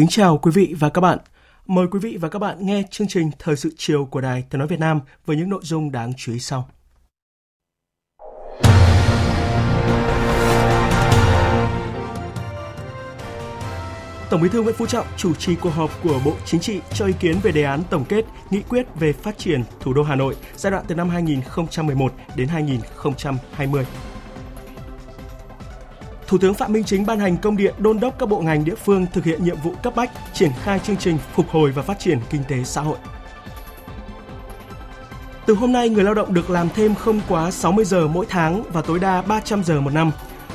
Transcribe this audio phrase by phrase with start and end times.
[0.00, 1.18] Kính chào quý vị và các bạn.
[1.66, 4.58] Mời quý vị và các bạn nghe chương trình Thời sự chiều của Đài Tiếng
[4.58, 6.68] Nói Việt Nam với những nội dung đáng chú ý sau.
[14.30, 17.06] Tổng Bí thư Nguyễn Phú Trọng chủ trì cuộc họp của Bộ Chính trị cho
[17.06, 20.16] ý kiến về đề án tổng kết nghị quyết về phát triển thủ đô Hà
[20.16, 23.86] Nội giai đoạn từ năm 2011 đến 2020.
[26.30, 28.74] Thủ tướng Phạm Minh Chính ban hành công điện đôn đốc các bộ ngành địa
[28.74, 31.98] phương thực hiện nhiệm vụ cấp bách, triển khai chương trình phục hồi và phát
[31.98, 32.96] triển kinh tế xã hội.
[35.46, 38.62] Từ hôm nay, người lao động được làm thêm không quá 60 giờ mỗi tháng
[38.72, 40.10] và tối đa 300 giờ một năm.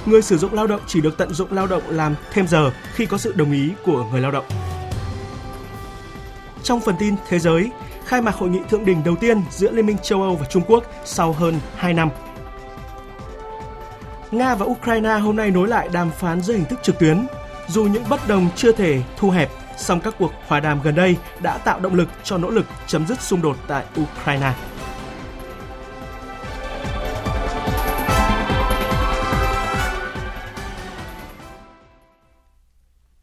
[0.05, 3.05] Người sử dụng lao động chỉ được tận dụng lao động làm thêm giờ khi
[3.05, 4.45] có sự đồng ý của người lao động.
[6.63, 7.69] Trong phần tin thế giới,
[8.05, 10.63] khai mạc hội nghị thượng đỉnh đầu tiên giữa Liên minh châu Âu và Trung
[10.67, 12.09] Quốc sau hơn 2 năm–
[14.31, 17.27] Nga và Ukraine hôm nay nối lại đàm phán dưới hình thức trực tuyến.
[17.67, 21.17] Dù những bất đồng chưa thể thu hẹp, song các cuộc hòa đàm gần đây
[21.41, 24.53] đã tạo động lực cho nỗ lực chấm dứt xung đột tại Ukraine.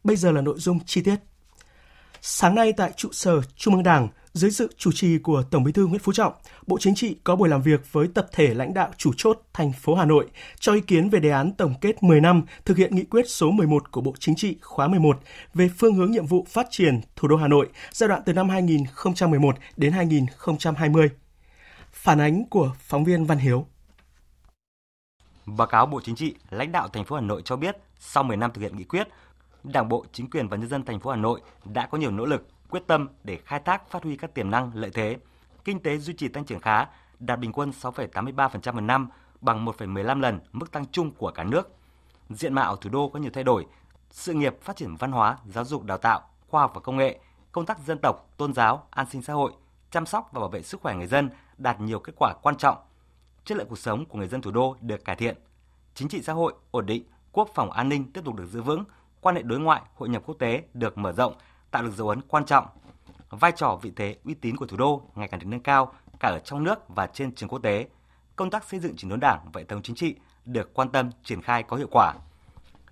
[0.04, 1.16] Bây giờ là nội dung chi tiết.
[2.20, 5.72] Sáng nay tại trụ sở Trung ương Đảng, dưới sự chủ trì của Tổng Bí
[5.72, 6.32] thư Nguyễn Phú Trọng,
[6.66, 9.72] Bộ Chính trị có buổi làm việc với tập thể lãnh đạo chủ chốt thành
[9.72, 10.28] phố Hà Nội
[10.60, 13.50] cho ý kiến về đề án tổng kết 10 năm thực hiện nghị quyết số
[13.50, 15.18] 11 của Bộ Chính trị khóa 11
[15.54, 18.48] về phương hướng nhiệm vụ phát triển thủ đô Hà Nội giai đoạn từ năm
[18.48, 21.10] 2011 đến 2020.
[21.92, 23.66] Phản ánh của phóng viên Văn Hiếu.
[25.46, 28.36] Báo cáo Bộ Chính trị, lãnh đạo thành phố Hà Nội cho biết, sau 10
[28.36, 29.08] năm thực hiện nghị quyết,
[29.64, 32.24] Đảng bộ, chính quyền và nhân dân thành phố Hà Nội đã có nhiều nỗ
[32.24, 35.16] lực, quyết tâm để khai thác phát huy các tiềm năng lợi thế.
[35.64, 36.86] Kinh tế duy trì tăng trưởng khá,
[37.18, 39.08] đạt bình quân 6,83% một năm,
[39.40, 41.76] bằng 1,15 lần mức tăng chung của cả nước.
[42.30, 43.66] Diện mạo thủ đô có nhiều thay đổi,
[44.10, 47.20] sự nghiệp phát triển văn hóa, giáo dục đào tạo, khoa học và công nghệ,
[47.52, 49.52] công tác dân tộc, tôn giáo, an sinh xã hội,
[49.90, 52.76] chăm sóc và bảo vệ sức khỏe người dân đạt nhiều kết quả quan trọng.
[53.44, 55.36] Chất lượng cuộc sống của người dân thủ đô được cải thiện,
[55.94, 58.84] chính trị xã hội ổn định, quốc phòng an ninh tiếp tục được giữ vững,
[59.20, 61.34] quan hệ đối ngoại, hội nhập quốc tế được mở rộng,
[61.72, 62.66] tạo được dấu ấn quan trọng.
[63.30, 66.28] Vai trò vị thế uy tín của thủ đô ngày càng được nâng cao cả
[66.28, 67.88] ở trong nước và trên trường quốc tế.
[68.36, 71.10] Công tác xây dựng chỉnh đốn Đảng và hệ thống chính trị được quan tâm
[71.24, 72.14] triển khai có hiệu quả.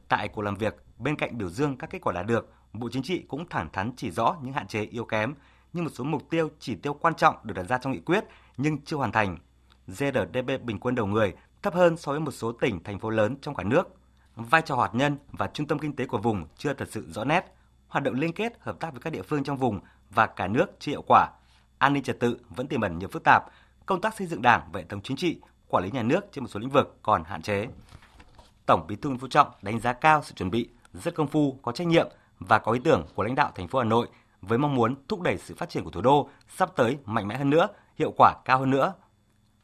[0.09, 3.03] Tại cuộc làm việc, bên cạnh biểu dương các kết quả đạt được, Bộ Chính
[3.03, 5.35] trị cũng thẳng thắn chỉ rõ những hạn chế yếu kém
[5.73, 8.25] như một số mục tiêu chỉ tiêu quan trọng được đặt ra trong nghị quyết
[8.57, 9.39] nhưng chưa hoàn thành.
[9.87, 13.37] GRDP bình quân đầu người thấp hơn so với một số tỉnh thành phố lớn
[13.43, 13.97] trong cả nước
[14.37, 17.25] vai trò hạt nhân và trung tâm kinh tế của vùng chưa thật sự rõ
[17.25, 17.55] nét,
[17.91, 19.81] hoạt động liên kết hợp tác với các địa phương trong vùng
[20.11, 21.29] và cả nước chưa hiệu quả,
[21.79, 23.43] an ninh trật tự vẫn tiềm ẩn nhiều phức tạp,
[23.87, 26.45] công tác xây dựng Đảng và hệ thống chính trị, quản lý nhà nước trên
[26.45, 27.67] một số lĩnh vực còn hạn chế.
[28.67, 31.59] Tổng Bí thư Nguyễn Phú Trọng đánh giá cao sự chuẩn bị rất công phu,
[31.63, 32.09] có trách nhiệm
[32.39, 34.09] và có ý tưởng của lãnh đạo thành phố Hà Nội
[34.43, 37.37] với mong muốn thúc đẩy sự phát triển của thủ đô sắp tới mạnh mẽ
[37.37, 37.69] hơn nữa,
[37.99, 38.95] hiệu quả cao hơn nữa.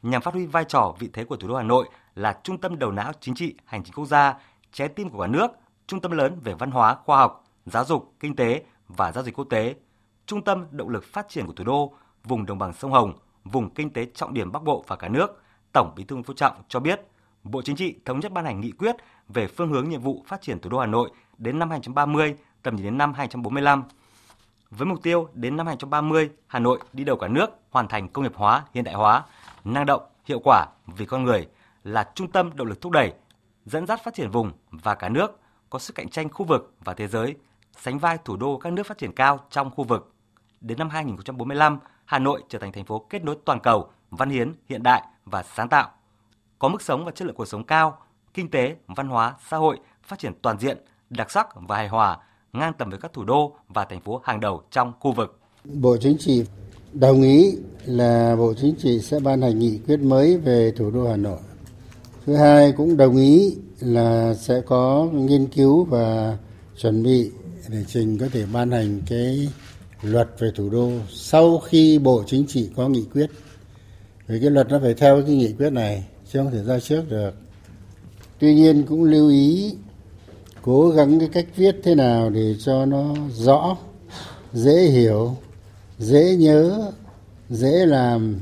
[0.02, 2.78] Nhằm phát huy vai trò vị thế của thủ đô Hà Nội là trung tâm
[2.78, 4.34] đầu não chính trị, hành chính quốc gia,
[4.72, 5.50] trái tim của cả nước,
[5.86, 9.38] trung tâm lớn về văn hóa, khoa học, giáo dục, kinh tế và giao dịch
[9.38, 9.74] quốc tế,
[10.26, 11.94] trung tâm động lực phát triển của thủ đô,
[12.24, 13.12] vùng đồng bằng sông Hồng,
[13.44, 16.34] vùng kinh tế trọng điểm Bắc Bộ và cả nước, Tổng Bí thư Nguyễn Phú
[16.34, 17.00] Trọng cho biết,
[17.42, 18.96] Bộ Chính trị thống nhất ban hành nghị quyết
[19.28, 22.76] về phương hướng nhiệm vụ phát triển thủ đô Hà Nội đến năm 2030, tầm
[22.76, 23.82] nhìn đến năm 2045.
[24.70, 28.24] Với mục tiêu đến năm 2030, Hà Nội đi đầu cả nước hoàn thành công
[28.24, 29.24] nghiệp hóa, hiện đại hóa,
[29.64, 31.48] năng động, hiệu quả vì con người
[31.84, 33.12] là trung tâm động lực thúc đẩy
[33.64, 35.40] dẫn dắt phát triển vùng và cả nước
[35.70, 37.34] có sức cạnh tranh khu vực và thế giới,
[37.82, 40.12] sánh vai thủ đô các nước phát triển cao trong khu vực.
[40.60, 44.52] Đến năm 2045, Hà Nội trở thành thành phố kết nối toàn cầu, văn hiến,
[44.68, 45.90] hiện đại và sáng tạo.
[46.58, 47.98] Có mức sống và chất lượng cuộc sống cao,
[48.34, 50.78] kinh tế, văn hóa, xã hội phát triển toàn diện,
[51.10, 52.18] đặc sắc và hài hòa,
[52.52, 55.38] ngang tầm với các thủ đô và thành phố hàng đầu trong khu vực.
[55.64, 56.44] Bộ Chính trị
[56.92, 61.08] đồng ý là Bộ Chính trị sẽ ban hành nghị quyết mới về thủ đô
[61.08, 61.38] Hà Nội
[62.26, 66.36] Thứ hai cũng đồng ý là sẽ có nghiên cứu và
[66.76, 67.30] chuẩn bị
[67.68, 69.48] để trình có thể ban hành cái
[70.02, 73.30] luật về thủ đô sau khi Bộ Chính trị có nghị quyết.
[74.26, 77.02] Vì cái luật nó phải theo cái nghị quyết này chứ không thể ra trước
[77.10, 77.30] được.
[78.38, 79.74] Tuy nhiên cũng lưu ý
[80.62, 83.76] cố gắng cái cách viết thế nào để cho nó rõ,
[84.52, 85.36] dễ hiểu,
[85.98, 86.92] dễ nhớ,
[87.50, 88.40] dễ làm,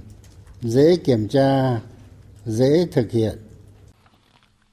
[0.61, 1.81] dễ kiểm tra,
[2.45, 3.39] dễ thực hiện.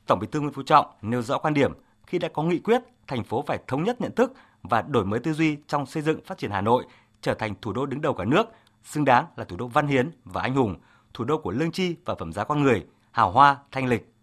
[0.07, 1.71] Tổng Bí thư Nguyễn Phú Trọng nêu rõ quan điểm
[2.07, 2.81] khi đã có nghị quyết,
[3.11, 6.19] thành phố phải thống nhất nhận thức và đổi mới tư duy trong xây dựng
[6.25, 6.85] phát triển Hà Nội
[7.21, 8.43] trở thành thủ đô đứng đầu cả nước,
[8.83, 10.75] xứng đáng là thủ đô văn hiến và anh hùng,
[11.13, 14.13] thủ đô của lương tri và phẩm giá con người, hào hoa, thanh lịch.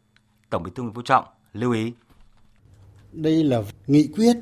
[0.50, 1.92] Tổng Bí thư Nguyễn Phú Trọng lưu ý.
[3.12, 4.36] Đây là nghị quyết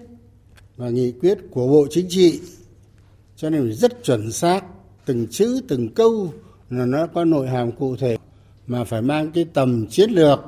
[0.77, 2.41] và nghị quyết của Bộ Chính trị
[3.37, 4.65] cho nên rất chuẩn xác
[5.07, 6.33] từng chữ từng câu
[6.71, 8.17] là nó có nội hàm cụ thể
[8.67, 10.41] mà phải mang cái tầm chiến lược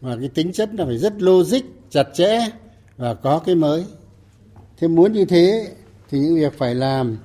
[0.00, 2.50] và cái tính chất nó phải rất logic chặt chẽ
[2.96, 3.84] và có cái mới.
[4.76, 5.68] Thế muốn như thế
[6.10, 7.16] thì những việc phải làm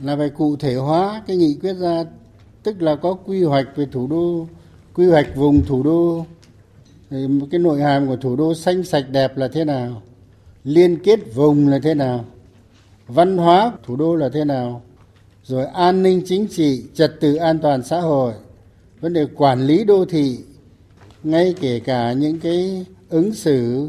[0.00, 2.04] là phải cụ thể hóa cái nghị quyết ra,
[2.62, 4.46] tức là có quy hoạch về thủ đô,
[4.94, 6.26] quy hoạch vùng thủ đô.
[7.10, 10.02] Thì một cái nội hàm của thủ đô xanh sạch đẹp là thế nào?
[10.64, 12.24] Liên kết vùng là thế nào?
[13.06, 14.82] Văn hóa thủ đô là thế nào?
[15.44, 18.32] Rồi an ninh chính trị, trật tự an toàn xã hội,
[19.00, 20.38] vấn đề quản lý đô thị,
[21.22, 23.88] ngay kể cả những cái ứng xử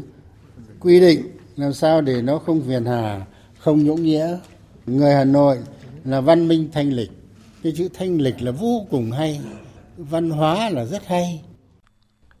[0.84, 3.26] quy định làm sao để nó không phiền hà
[3.58, 4.38] không nhũng nhĩa
[4.86, 5.58] người hà nội
[6.04, 7.10] là văn minh thanh lịch.
[7.62, 9.40] Cái chữ thanh lịch là vô cùng hay
[9.96, 11.44] văn hóa là rất hay.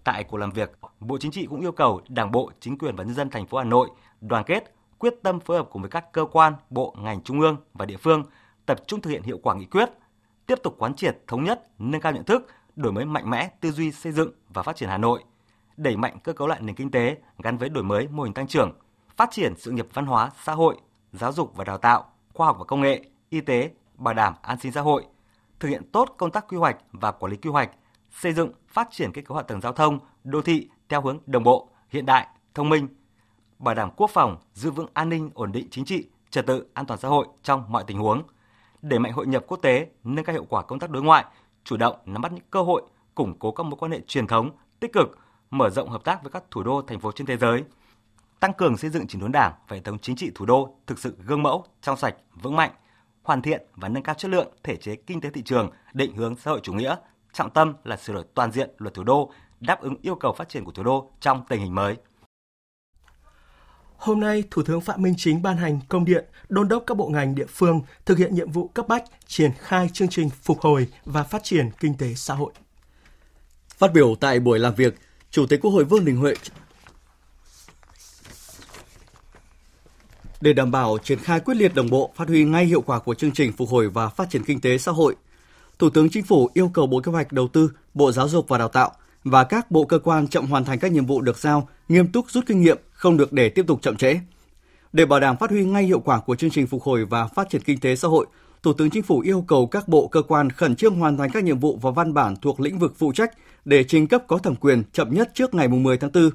[0.04, 3.04] Tại cuộc làm việc bộ chính trị cũng yêu cầu đảng bộ chính quyền và
[3.04, 3.88] nhân dân thành phố hà nội
[4.20, 7.56] đoàn kết quyết tâm phối hợp cùng với các cơ quan bộ ngành trung ương
[7.74, 8.24] và địa phương
[8.66, 9.88] tập trung thực hiện hiệu quả nghị quyết
[10.46, 12.46] tiếp tục quán triệt thống nhất nâng cao nhận thức
[12.76, 15.22] đổi mới mạnh mẽ tư duy xây dựng và phát triển Hà Nội,
[15.76, 18.46] đẩy mạnh cơ cấu lại nền kinh tế gắn với đổi mới mô hình tăng
[18.46, 18.72] trưởng,
[19.16, 20.76] phát triển sự nghiệp văn hóa, xã hội,
[21.12, 22.04] giáo dục và đào tạo,
[22.34, 25.04] khoa học và công nghệ, y tế, bảo đảm an sinh xã hội,
[25.60, 27.70] thực hiện tốt công tác quy hoạch và quản lý quy hoạch,
[28.10, 31.44] xây dựng, phát triển kết cấu hạ tầng giao thông, đô thị theo hướng đồng
[31.44, 32.88] bộ, hiện đại, thông minh,
[33.58, 36.86] bảo đảm quốc phòng, giữ vững an ninh, ổn định chính trị, trật tự, an
[36.86, 38.22] toàn xã hội trong mọi tình huống,
[38.82, 41.24] đẩy mạnh hội nhập quốc tế, nâng cao hiệu quả công tác đối ngoại,
[41.64, 42.82] chủ động nắm bắt những cơ hội,
[43.14, 44.50] củng cố các mối quan hệ truyền thống,
[44.80, 45.18] tích cực,
[45.58, 47.64] mở rộng hợp tác với các thủ đô thành phố trên thế giới,
[48.40, 50.98] tăng cường xây dựng chỉnh đốn đảng và hệ thống chính trị thủ đô thực
[50.98, 52.70] sự gương mẫu, trong sạch, vững mạnh,
[53.22, 56.36] hoàn thiện và nâng cao chất lượng thể chế kinh tế thị trường, định hướng
[56.36, 56.96] xã hội chủ nghĩa,
[57.32, 60.48] trọng tâm là sửa đổi toàn diện luật thủ đô, đáp ứng yêu cầu phát
[60.48, 61.96] triển của thủ đô trong tình hình mới.
[63.96, 67.08] Hôm nay, Thủ tướng Phạm Minh Chính ban hành công điện đôn đốc các bộ
[67.08, 70.88] ngành địa phương thực hiện nhiệm vụ cấp bách, triển khai chương trình phục hồi
[71.04, 72.52] và phát triển kinh tế xã hội.
[73.68, 74.94] Phát biểu tại buổi làm việc,
[75.34, 76.34] Chủ tịch Quốc hội Vương Đình Huệ
[80.40, 83.14] Để đảm bảo triển khai quyết liệt đồng bộ, phát huy ngay hiệu quả của
[83.14, 85.16] chương trình phục hồi và phát triển kinh tế xã hội,
[85.78, 88.58] Thủ tướng Chính phủ yêu cầu Bộ Kế hoạch Đầu tư, Bộ Giáo dục và
[88.58, 88.92] Đào tạo
[89.24, 92.30] và các bộ cơ quan chậm hoàn thành các nhiệm vụ được giao, nghiêm túc
[92.30, 94.20] rút kinh nghiệm, không được để tiếp tục chậm trễ.
[94.92, 97.50] Để bảo đảm phát huy ngay hiệu quả của chương trình phục hồi và phát
[97.50, 98.26] triển kinh tế xã hội,
[98.62, 101.44] Thủ tướng Chính phủ yêu cầu các bộ cơ quan khẩn trương hoàn thành các
[101.44, 103.30] nhiệm vụ và văn bản thuộc lĩnh vực phụ trách
[103.64, 106.30] để trình cấp có thẩm quyền chậm nhất trước ngày 10 tháng 4.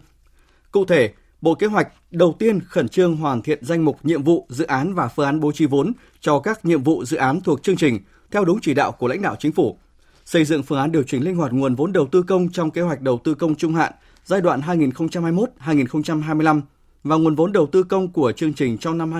[0.71, 4.45] Cụ thể, Bộ Kế hoạch đầu tiên khẩn trương hoàn thiện danh mục nhiệm vụ,
[4.49, 7.63] dự án và phương án bố trí vốn cho các nhiệm vụ dự án thuộc
[7.63, 7.99] chương trình
[8.31, 9.77] theo đúng chỉ đạo của lãnh đạo chính phủ.
[10.25, 12.81] Xây dựng phương án điều chỉnh linh hoạt nguồn vốn đầu tư công trong kế
[12.81, 13.93] hoạch đầu tư công trung hạn
[14.25, 16.61] giai đoạn 2021-2025
[17.03, 19.13] và nguồn vốn đầu tư công của chương trình trong năm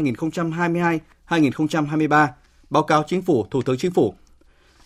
[1.27, 2.27] 2022-2023,
[2.69, 4.13] báo cáo Chính phủ, Thủ tướng Chính phủ.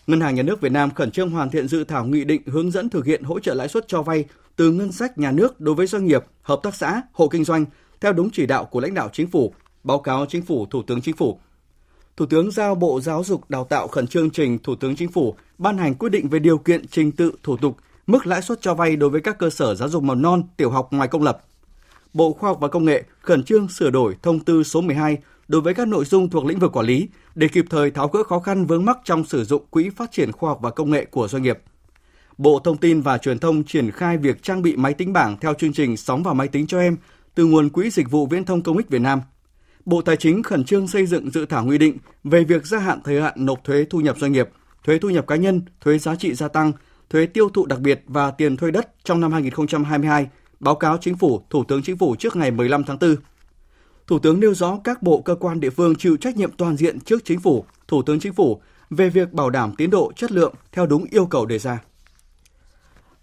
[0.06, 2.70] Ngân hàng Nhà nước Việt Nam khẩn trương hoàn thiện dự thảo nghị định hướng
[2.70, 4.24] dẫn thực hiện hỗ trợ lãi suất cho vay
[4.56, 7.64] từ ngân sách nhà nước đối với doanh nghiệp, hợp tác xã, hộ kinh doanh
[8.00, 11.00] theo đúng chỉ đạo của lãnh đạo Chính phủ, báo cáo Chính phủ, Thủ tướng
[11.00, 11.38] Chính phủ.
[12.16, 15.36] Thủ tướng giao Bộ Giáo dục Đào tạo khẩn trương trình Thủ tướng Chính phủ
[15.58, 18.74] ban hành quyết định về điều kiện trình tự thủ tục mức lãi suất cho
[18.74, 21.40] vay đối với các cơ sở giáo dục mầm non, tiểu học ngoài công lập.
[22.14, 25.60] Bộ Khoa học và Công nghệ khẩn trương sửa đổi thông tư số 12 đối
[25.60, 28.40] với các nội dung thuộc lĩnh vực quản lý để kịp thời tháo gỡ khó
[28.40, 31.28] khăn vướng mắc trong sử dụng quỹ phát triển khoa học và công nghệ của
[31.28, 31.58] doanh nghiệp.
[32.38, 35.54] Bộ Thông tin và Truyền thông triển khai việc trang bị máy tính bảng theo
[35.54, 36.96] chương trình Sóng và máy tính cho em
[37.34, 39.20] từ nguồn Quỹ Dịch vụ Viễn thông Công ích Việt Nam.
[39.84, 43.00] Bộ Tài chính khẩn trương xây dựng dự thảo nghị định về việc gia hạn
[43.04, 44.48] thời hạn nộp thuế thu nhập doanh nghiệp,
[44.84, 46.72] thuế thu nhập cá nhân, thuế giá trị gia tăng,
[47.10, 50.26] thuế tiêu thụ đặc biệt và tiền thuê đất trong năm 2022,
[50.60, 53.16] báo cáo Chính phủ, Thủ tướng Chính phủ trước ngày 15 tháng 4.
[54.06, 57.00] Thủ tướng nêu rõ các bộ cơ quan địa phương chịu trách nhiệm toàn diện
[57.00, 60.54] trước Chính phủ, Thủ tướng Chính phủ về việc bảo đảm tiến độ chất lượng
[60.72, 61.78] theo đúng yêu cầu đề ra.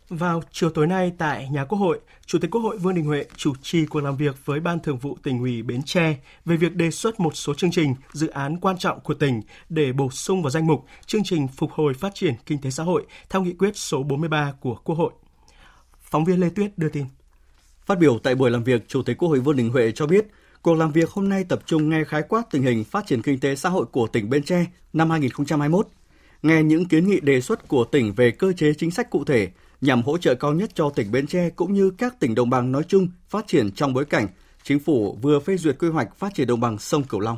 [0.10, 3.26] Vào chiều tối nay tại nhà Quốc hội, Chủ tịch Quốc hội Vương Đình Huệ
[3.36, 6.76] chủ trì cuộc làm việc với Ban Thường vụ tỉnh ủy Bến Tre về việc
[6.76, 10.42] đề xuất một số chương trình, dự án quan trọng của tỉnh để bổ sung
[10.42, 13.54] vào danh mục chương trình phục hồi phát triển kinh tế xã hội theo nghị
[13.54, 15.12] quyết số 43 của Quốc hội.
[16.02, 17.06] Phóng viên Lê Tuyết đưa tin.
[17.86, 20.28] Phát biểu tại buổi làm việc, Chủ tịch Quốc hội Vương Đình Huệ cho biết,
[20.62, 23.40] cuộc làm việc hôm nay tập trung nghe khái quát tình hình phát triển kinh
[23.40, 25.88] tế xã hội của tỉnh Bến Tre năm 2021,
[26.42, 29.48] nghe những kiến nghị đề xuất của tỉnh về cơ chế chính sách cụ thể
[29.82, 32.72] nhằm hỗ trợ cao nhất cho tỉnh Bến Tre cũng như các tỉnh đồng bằng
[32.72, 34.28] nói chung phát triển trong bối cảnh
[34.64, 37.38] chính phủ vừa phê duyệt quy hoạch phát triển đồng bằng sông Cửu Long.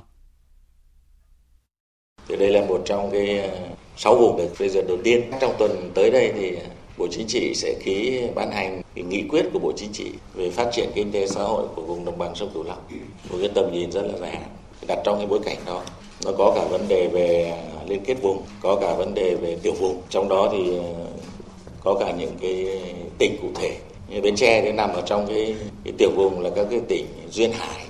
[2.27, 5.31] Thì đây là một trong cái ờ, sáu vùng được phê duyệt đầu tiên.
[5.41, 6.57] Trong tuần tới đây thì
[6.97, 10.49] Bộ Chính trị sẽ ký ban hành cái nghị quyết của Bộ Chính trị về
[10.49, 12.83] phát triển kinh tế xã hội của vùng đồng bằng sông Cửu Long.
[13.29, 14.49] Một cái tầm nhìn rất là dài hạn.
[14.87, 15.83] Đặt trong cái bối cảnh đó,
[16.25, 19.57] nó có cả vấn đề về à, liên kết vùng, có cả vấn đề về
[19.63, 20.01] tiểu vùng.
[20.09, 20.83] Trong đó thì à,
[21.83, 22.81] có cả những cái
[23.17, 23.77] tỉnh cụ thể
[24.09, 27.05] như Bến Tre thì nằm ở trong cái, cái tiểu vùng là các cái tỉnh
[27.31, 27.85] duyên hải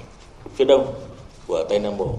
[0.55, 0.93] phía đông
[1.47, 2.15] của Tây Nam Bộ.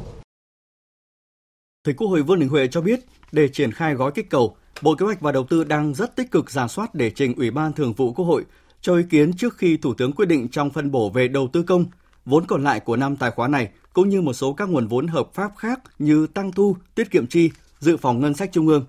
[1.84, 3.00] Thầy Quốc hội Vương Đình Huệ cho biết,
[3.32, 6.30] để triển khai gói kích cầu, Bộ Kế hoạch và Đầu tư đang rất tích
[6.30, 8.44] cực giả soát để trình Ủy ban Thường vụ Quốc hội
[8.80, 11.62] cho ý kiến trước khi Thủ tướng quyết định trong phân bổ về đầu tư
[11.62, 11.84] công,
[12.24, 15.06] vốn còn lại của năm tài khoá này cũng như một số các nguồn vốn
[15.06, 17.50] hợp pháp khác như tăng thu, tiết kiệm chi,
[17.80, 18.86] dự phòng ngân sách trung ương.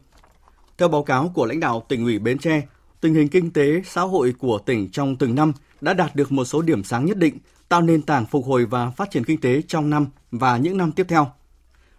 [0.78, 2.62] Theo báo cáo của lãnh đạo tỉnh ủy Bến Tre,
[3.02, 6.46] tình hình kinh tế xã hội của tỉnh trong từng năm đã đạt được một
[6.46, 7.38] số điểm sáng nhất định,
[7.70, 10.92] tạo nền tảng phục hồi và phát triển kinh tế trong năm và những năm
[10.92, 11.28] tiếp theo.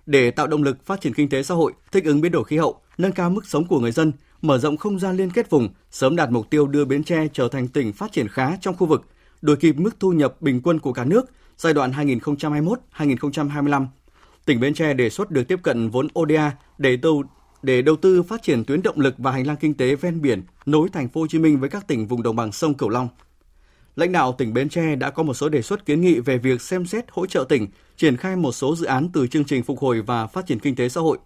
[0.06, 2.58] Để tạo động lực phát triển kinh tế xã hội, thích ứng biến đổi khí
[2.58, 4.12] hậu, nâng cao mức sống của người dân,
[4.42, 7.48] mở rộng không gian liên kết vùng, sớm đạt mục tiêu đưa Bến Tre trở
[7.48, 9.04] thành tỉnh phát triển khá trong khu vực,
[9.42, 13.86] đuổi kịp mức thu nhập bình quân của cả nước giai đoạn 2021-2025.
[14.44, 17.24] Tỉnh Bến Tre đề xuất được tiếp cận vốn ODA để đầu
[17.62, 20.42] để đầu tư phát triển tuyến động lực và hành lang kinh tế ven biển
[20.66, 23.08] nối thành phố Hồ Chí Minh với các tỉnh vùng đồng bằng sông Cửu Long.
[23.96, 26.62] Lãnh đạo tỉnh Bến Tre đã có một số đề xuất kiến nghị về việc
[26.62, 29.78] xem xét hỗ trợ tỉnh triển khai một số dự án từ chương trình phục
[29.78, 31.18] hồi và phát triển kinh tế xã hội.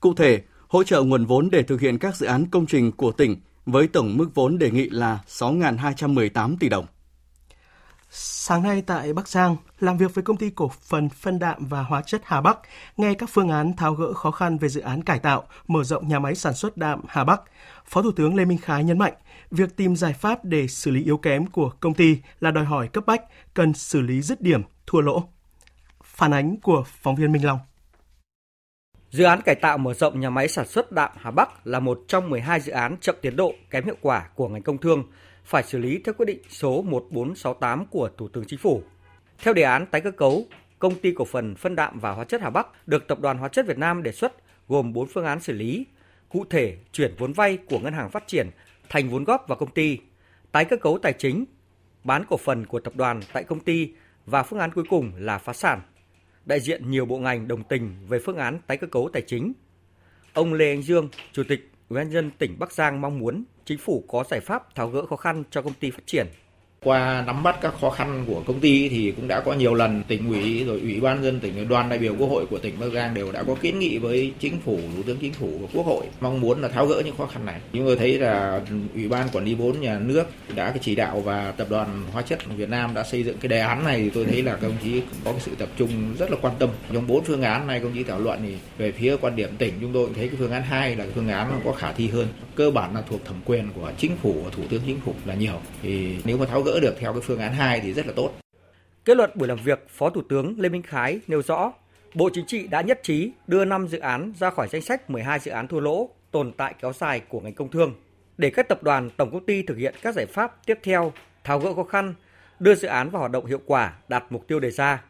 [0.00, 3.12] Cụ thể, hỗ trợ nguồn vốn để thực hiện các dự án công trình của
[3.12, 3.36] tỉnh
[3.66, 6.86] với tổng mức vốn đề nghị là 6.218 tỷ đồng.
[8.10, 11.82] Sáng nay tại Bắc Giang, làm việc với công ty cổ phần phân đạm và
[11.82, 12.58] hóa chất Hà Bắc,
[12.96, 16.08] nghe các phương án tháo gỡ khó khăn về dự án cải tạo, mở rộng
[16.08, 17.42] nhà máy sản xuất đạm Hà Bắc,
[17.86, 19.14] Phó Thủ tướng Lê Minh Khái nhấn mạnh,
[19.50, 22.88] việc tìm giải pháp để xử lý yếu kém của công ty là đòi hỏi
[22.88, 23.22] cấp bách,
[23.54, 25.22] cần xử lý dứt điểm, thua lỗ.
[26.04, 27.58] Phản ánh của phóng viên Minh Long.
[29.10, 32.00] Dự án cải tạo mở rộng nhà máy sản xuất đạm Hà Bắc là một
[32.08, 35.04] trong 12 dự án chậm tiến độ kém hiệu quả của ngành công thương,
[35.44, 38.82] phải xử lý theo quyết định số 1468 của Thủ tướng Chính phủ.
[39.38, 40.44] Theo đề án tái cơ cấu,
[40.78, 43.48] công ty cổ phần phân đạm và hóa chất Hà Bắc được Tập đoàn Hóa
[43.48, 44.32] chất Việt Nam đề xuất
[44.68, 45.86] gồm 4 phương án xử lý,
[46.28, 48.50] cụ thể chuyển vốn vay của ngân hàng phát triển
[48.88, 49.98] thành vốn góp vào công ty,
[50.52, 51.44] tái cơ cấu tài chính,
[52.04, 53.92] bán cổ phần của tập đoàn tại công ty
[54.26, 55.80] và phương án cuối cùng là phá sản.
[56.50, 59.52] Đại diện nhiều bộ ngành đồng tình về phương án tái cơ cấu tài chính.
[60.32, 63.78] Ông Lê Anh Dương, Chủ tịch Ủy ban dân tỉnh Bắc Giang mong muốn chính
[63.78, 66.26] phủ có giải pháp tháo gỡ khó khăn cho công ty phát triển
[66.84, 70.02] qua nắm bắt các khó khăn của công ty thì cũng đã có nhiều lần
[70.08, 72.86] tỉnh ủy rồi ủy ban dân tỉnh đoàn đại biểu quốc hội của tỉnh Bắc
[72.94, 75.86] Giang đều đã có kiến nghị với chính phủ, thủ tướng chính phủ và quốc
[75.86, 77.60] hội mong muốn là tháo gỡ những khó khăn này.
[77.72, 78.60] Chúng tôi thấy là
[78.94, 82.38] ủy ban quản lý vốn nhà nước đã chỉ đạo và tập đoàn hóa chất
[82.56, 84.76] Việt Nam đã xây dựng cái đề án này thì tôi thấy là các ông
[84.82, 86.68] chí có cái sự tập trung rất là quan tâm.
[86.92, 89.74] Trong bốn phương án này công chí thảo luận thì về phía quan điểm tỉnh
[89.80, 92.26] chúng tôi thấy cái phương án 2 là cái phương án có khả thi hơn.
[92.54, 95.34] Cơ bản là thuộc thẩm quyền của chính phủ và thủ tướng chính phủ là
[95.34, 95.60] nhiều.
[95.82, 98.12] Thì nếu mà tháo gỡ gỡ được theo cái phương án 2 thì rất là
[98.16, 98.32] tốt.
[99.04, 101.72] Kết luận buổi làm việc, Phó Thủ tướng Lê Minh Khái nêu rõ,
[102.14, 105.38] Bộ Chính trị đã nhất trí đưa 5 dự án ra khỏi danh sách 12
[105.38, 107.94] dự án thua lỗ tồn tại kéo dài của ngành công thương
[108.38, 111.12] để các tập đoàn tổng công ty thực hiện các giải pháp tiếp theo
[111.44, 112.14] tháo gỡ khó khăn,
[112.58, 115.02] đưa dự án vào hoạt động hiệu quả đạt mục tiêu đề ra.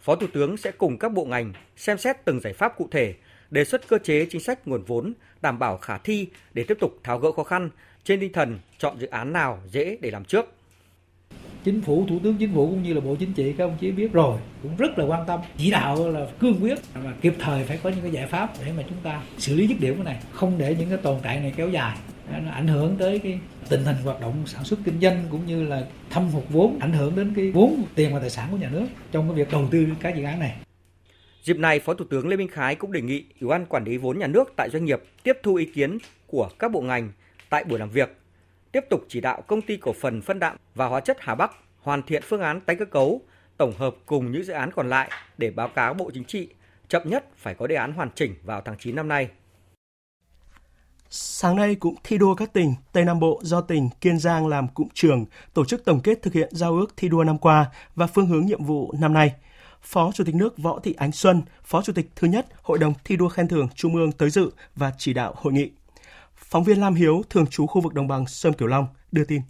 [0.00, 3.14] Phó Thủ tướng sẽ cùng các bộ ngành xem xét từng giải pháp cụ thể,
[3.50, 5.12] đề xuất cơ chế chính sách nguồn vốn
[5.42, 7.70] đảm bảo khả thi để tiếp tục tháo gỡ khó khăn
[8.04, 10.46] trên tinh thần chọn dự án nào dễ để làm trước
[11.64, 13.90] chính phủ thủ tướng chính phủ cũng như là bộ chính trị các ông chí
[13.90, 17.64] biết rồi cũng rất là quan tâm chỉ đạo là cương quyết mà kịp thời
[17.64, 20.04] phải có những cái giải pháp để mà chúng ta xử lý dứt điểm cái
[20.04, 21.96] này không để những cái tồn tại này kéo dài.
[22.44, 23.38] Nó ảnh hưởng tới cái
[23.68, 26.92] tình hình hoạt động sản xuất kinh doanh cũng như là thâm hụt vốn ảnh
[26.92, 29.68] hưởng đến cái vốn tiền và tài sản của nhà nước trong cái việc đầu
[29.70, 30.56] tư các dự án này.
[31.42, 33.96] Dịp này, Phó Thủ tướng Lê Minh Khái cũng đề nghị Ủy ban Quản lý
[33.96, 37.12] vốn nhà nước tại doanh nghiệp tiếp thu ý kiến của các bộ ngành
[37.50, 38.19] tại buổi làm việc
[38.72, 41.50] tiếp tục chỉ đạo công ty cổ phần phân đạm và hóa chất Hà Bắc
[41.80, 43.20] hoàn thiện phương án tái cơ cấu,
[43.56, 46.48] tổng hợp cùng những dự án còn lại để báo cáo Bộ Chính trị,
[46.88, 49.28] chậm nhất phải có đề án hoàn chỉnh vào tháng 9 năm nay.
[51.12, 54.68] Sáng nay cũng thi đua các tỉnh Tây Nam Bộ do tỉnh Kiên Giang làm
[54.68, 55.24] cụm trường
[55.54, 58.46] tổ chức tổng kết thực hiện giao ước thi đua năm qua và phương hướng
[58.46, 59.34] nhiệm vụ năm nay.
[59.82, 62.94] Phó Chủ tịch nước Võ Thị Ánh Xuân, Phó Chủ tịch thứ nhất Hội đồng
[63.04, 65.70] thi đua khen thưởng Trung ương tới dự và chỉ đạo hội nghị.
[66.50, 69.42] Phóng viên Lam Hiếu, thường trú khu vực đồng bằng Sông Cửu Long, đưa tin.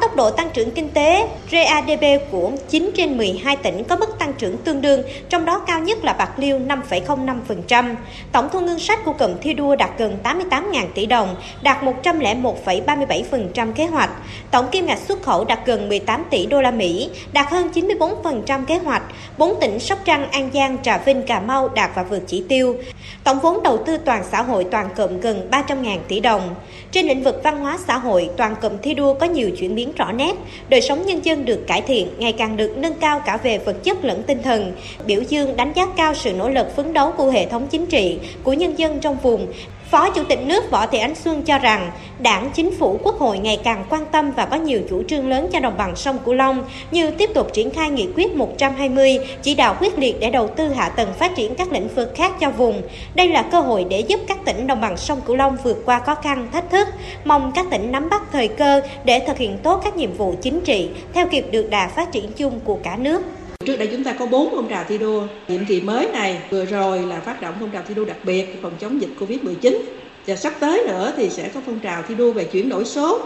[0.00, 4.32] Tốc độ tăng trưởng kinh tế GADP của 9 trên 12 tỉnh có mức tăng
[4.32, 7.94] trưởng tương đương, trong đó cao nhất là Bạc Liêu 5,05%.
[8.32, 13.72] Tổng thu ngân sách của cụm thi đua đạt gần 88.000 tỷ đồng, đạt 101,37%
[13.72, 14.10] kế hoạch.
[14.50, 18.64] Tổng kim ngạch xuất khẩu đạt gần 18 tỷ đô la Mỹ, đạt hơn 94%
[18.64, 19.02] kế hoạch.
[19.38, 22.76] 4 tỉnh Sóc Trăng, An Giang, Trà Vinh, Cà Mau đạt và vượt chỉ tiêu.
[23.24, 26.54] Tổng vốn đầu tư toàn xã hội toàn cụm gần 300.000 tỷ đồng.
[26.92, 29.89] Trên lĩnh vực văn hóa xã hội, toàn cụm thi đua có nhiều chuyển biến
[29.96, 30.34] rõ nét,
[30.68, 33.84] đời sống nhân dân được cải thiện, ngày càng được nâng cao cả về vật
[33.84, 34.72] chất lẫn tinh thần,
[35.06, 38.18] biểu dương đánh giá cao sự nỗ lực phấn đấu của hệ thống chính trị,
[38.42, 39.46] của nhân dân trong vùng,
[39.90, 43.38] Phó Chủ tịch nước Võ Thị Ánh Xuân cho rằng, Đảng, Chính phủ, Quốc hội
[43.38, 46.34] ngày càng quan tâm và có nhiều chủ trương lớn cho đồng bằng sông Cửu
[46.34, 50.48] Long như tiếp tục triển khai nghị quyết 120, chỉ đạo quyết liệt để đầu
[50.48, 52.82] tư hạ tầng phát triển các lĩnh vực khác cho vùng.
[53.14, 55.98] Đây là cơ hội để giúp các tỉnh đồng bằng sông Cửu Long vượt qua
[55.98, 56.88] khó khăn, thách thức.
[57.24, 60.60] Mong các tỉnh nắm bắt thời cơ để thực hiện tốt các nhiệm vụ chính
[60.60, 63.22] trị theo kịp được đà phát triển chung của cả nước.
[63.66, 65.26] Trước đây chúng ta có bốn phong trào thi đua.
[65.48, 68.58] Nhiệm kỳ mới này, vừa rồi là phát động phong trào thi đua đặc biệt,
[68.62, 69.78] phòng chống dịch Covid-19.
[70.26, 73.20] Và sắp tới nữa thì sẽ có phong trào thi đua về chuyển đổi số.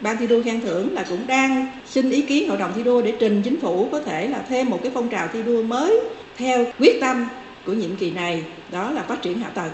[0.00, 3.02] Ban thi đua khen thưởng là cũng đang xin ý kiến hội đồng thi đua
[3.02, 6.00] để trình chính phủ có thể là thêm một cái phong trào thi đua mới
[6.36, 7.26] theo quyết tâm
[7.66, 9.70] của nhiệm kỳ này, đó là phát triển hạ tầng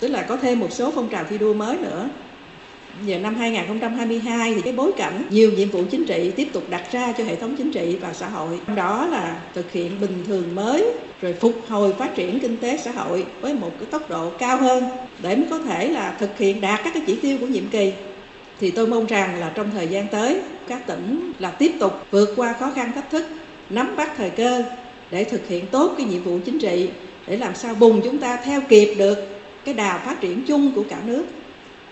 [0.00, 2.08] tức là có thêm một số phong trào thi đua mới nữa
[3.04, 6.92] Giờ năm 2022 thì cái bối cảnh nhiều nhiệm vụ chính trị tiếp tục đặt
[6.92, 8.60] ra cho hệ thống chính trị và xã hội.
[8.76, 10.84] Đó là thực hiện bình thường mới,
[11.20, 14.56] rồi phục hồi phát triển kinh tế xã hội với một cái tốc độ cao
[14.56, 14.84] hơn
[15.22, 17.92] để mới có thể là thực hiện đạt các cái chỉ tiêu của nhiệm kỳ.
[18.60, 22.28] Thì tôi mong rằng là trong thời gian tới các tỉnh là tiếp tục vượt
[22.36, 23.26] qua khó khăn thách thức,
[23.70, 24.62] nắm bắt thời cơ
[25.10, 26.88] để thực hiện tốt cái nhiệm vụ chính trị
[27.26, 29.18] để làm sao bùng chúng ta theo kịp được
[29.64, 31.24] cái đà phát triển chung của cả nước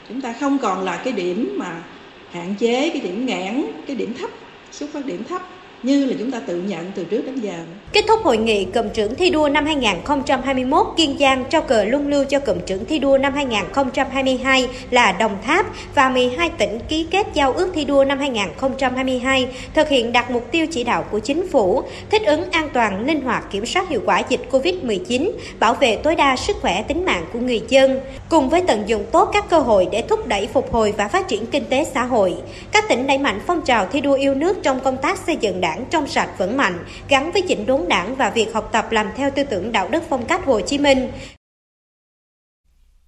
[0.08, 1.82] chúng ta không còn là cái điểm mà
[2.30, 4.30] hạn chế cái điểm nghẽn cái điểm thấp
[4.70, 5.42] xuất phát điểm thấp
[5.82, 7.54] như là chúng ta tự nhận từ trước đến giờ.
[7.92, 12.08] Kết thúc hội nghị cụm trưởng thi đua năm 2021, Kiên Giang trao cờ luân
[12.08, 17.06] lưu cho cụm trưởng thi đua năm 2022 là Đồng Tháp và 12 tỉnh ký
[17.10, 21.18] kết giao ước thi đua năm 2022 thực hiện đạt mục tiêu chỉ đạo của
[21.18, 25.74] chính phủ, thích ứng an toàn, linh hoạt kiểm soát hiệu quả dịch Covid-19, bảo
[25.74, 29.30] vệ tối đa sức khỏe tính mạng của người dân, cùng với tận dụng tốt
[29.32, 32.34] các cơ hội để thúc đẩy phục hồi và phát triển kinh tế xã hội.
[32.72, 35.60] Các tỉnh đẩy mạnh phong trào thi đua yêu nước trong công tác xây dựng
[35.60, 39.06] đảng trong sạch vững mạnh, gắn với chỉnh đốn đảng và việc học tập làm
[39.16, 41.10] theo tư tưởng đạo đức phong cách Hồ Chí Minh.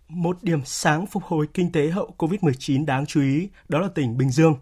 [0.09, 4.19] Một điểm sáng phục hồi kinh tế hậu Covid-19 đáng chú ý đó là tỉnh
[4.19, 4.55] Bình Dương.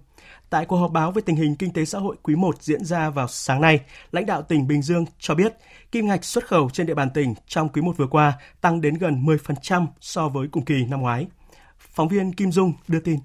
[0.51, 3.11] Tại cuộc họp báo về tình hình kinh tế xã hội quý 1 diễn ra
[3.11, 3.81] vào sáng nay,
[4.13, 5.55] lãnh đạo tỉnh Bình Dương cho biết
[5.93, 8.95] kim ngạch xuất khẩu trên địa bàn tỉnh trong quý 1 vừa qua tăng đến
[8.95, 11.27] gần 10% so với cùng kỳ năm ngoái.
[11.79, 13.19] Phóng viên Kim Dung đưa tin.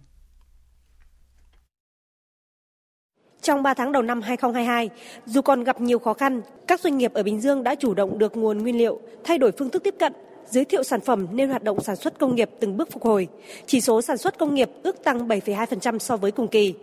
[3.41, 4.89] Trong 3 tháng đầu năm 2022,
[5.25, 8.19] dù còn gặp nhiều khó khăn, các doanh nghiệp ở Bình Dương đã chủ động
[8.19, 10.13] được nguồn nguyên liệu, thay đổi phương thức tiếp cận,
[10.49, 13.27] giới thiệu sản phẩm nên hoạt động sản xuất công nghiệp từng bước phục hồi.
[13.65, 16.73] Chỉ số sản xuất công nghiệp ước tăng 7,2% so với cùng kỳ.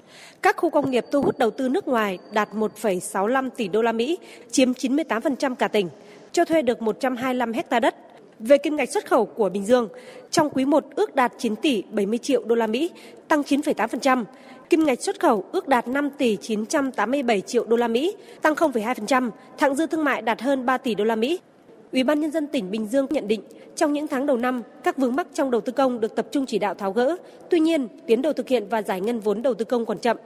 [0.43, 3.93] Các khu công nghiệp thu hút đầu tư nước ngoài đạt 1,65 tỷ đô la
[3.93, 4.19] Mỹ,
[4.51, 5.89] chiếm 98% cả tỉnh,
[6.33, 7.95] cho thuê được 125 hecta đất.
[8.39, 9.89] Về kim ngạch xuất khẩu của Bình Dương,
[10.31, 12.91] trong quý 1 ước đạt 9 tỷ 70 triệu đô la Mỹ,
[13.29, 14.25] tăng 9,8%.
[14.71, 19.31] Kim ngạch xuất khẩu ước đạt 5 tỷ 987 triệu đô la Mỹ, tăng 0,2%,
[19.59, 21.41] thặng dư thương mại đạt hơn 3 tỷ đô la Mỹ.
[21.93, 23.41] Ủy ban nhân dân tỉnh Bình Dương nhận định,
[23.77, 26.47] trong những tháng đầu năm, các vướng mắc trong đầu tư công được tập trung
[26.47, 27.17] chỉ đạo tháo gỡ.
[27.51, 30.17] Tuy nhiên, tiến độ thực hiện và giải ngân vốn đầu tư công còn chậm.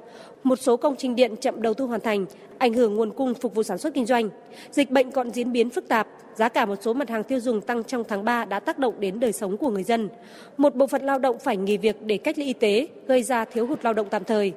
[0.42, 2.26] Một số công trình điện chậm đầu tư hoàn thành,
[2.58, 4.28] ảnh hưởng nguồn cung phục vụ sản xuất kinh doanh.
[4.70, 7.60] Dịch bệnh còn diễn biến phức tạp, giá cả một số mặt hàng tiêu dùng
[7.60, 10.08] tăng trong tháng 3 đã tác động đến đời sống của người dân.
[10.56, 13.44] Một bộ phận lao động phải nghỉ việc để cách ly y tế, gây ra
[13.44, 14.52] thiếu hụt lao động tạm thời.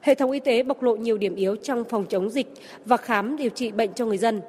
[0.00, 2.46] Hệ thống y tế bộc lộ nhiều điểm yếu trong phòng chống dịch
[2.84, 4.40] và khám điều trị bệnh cho người dân.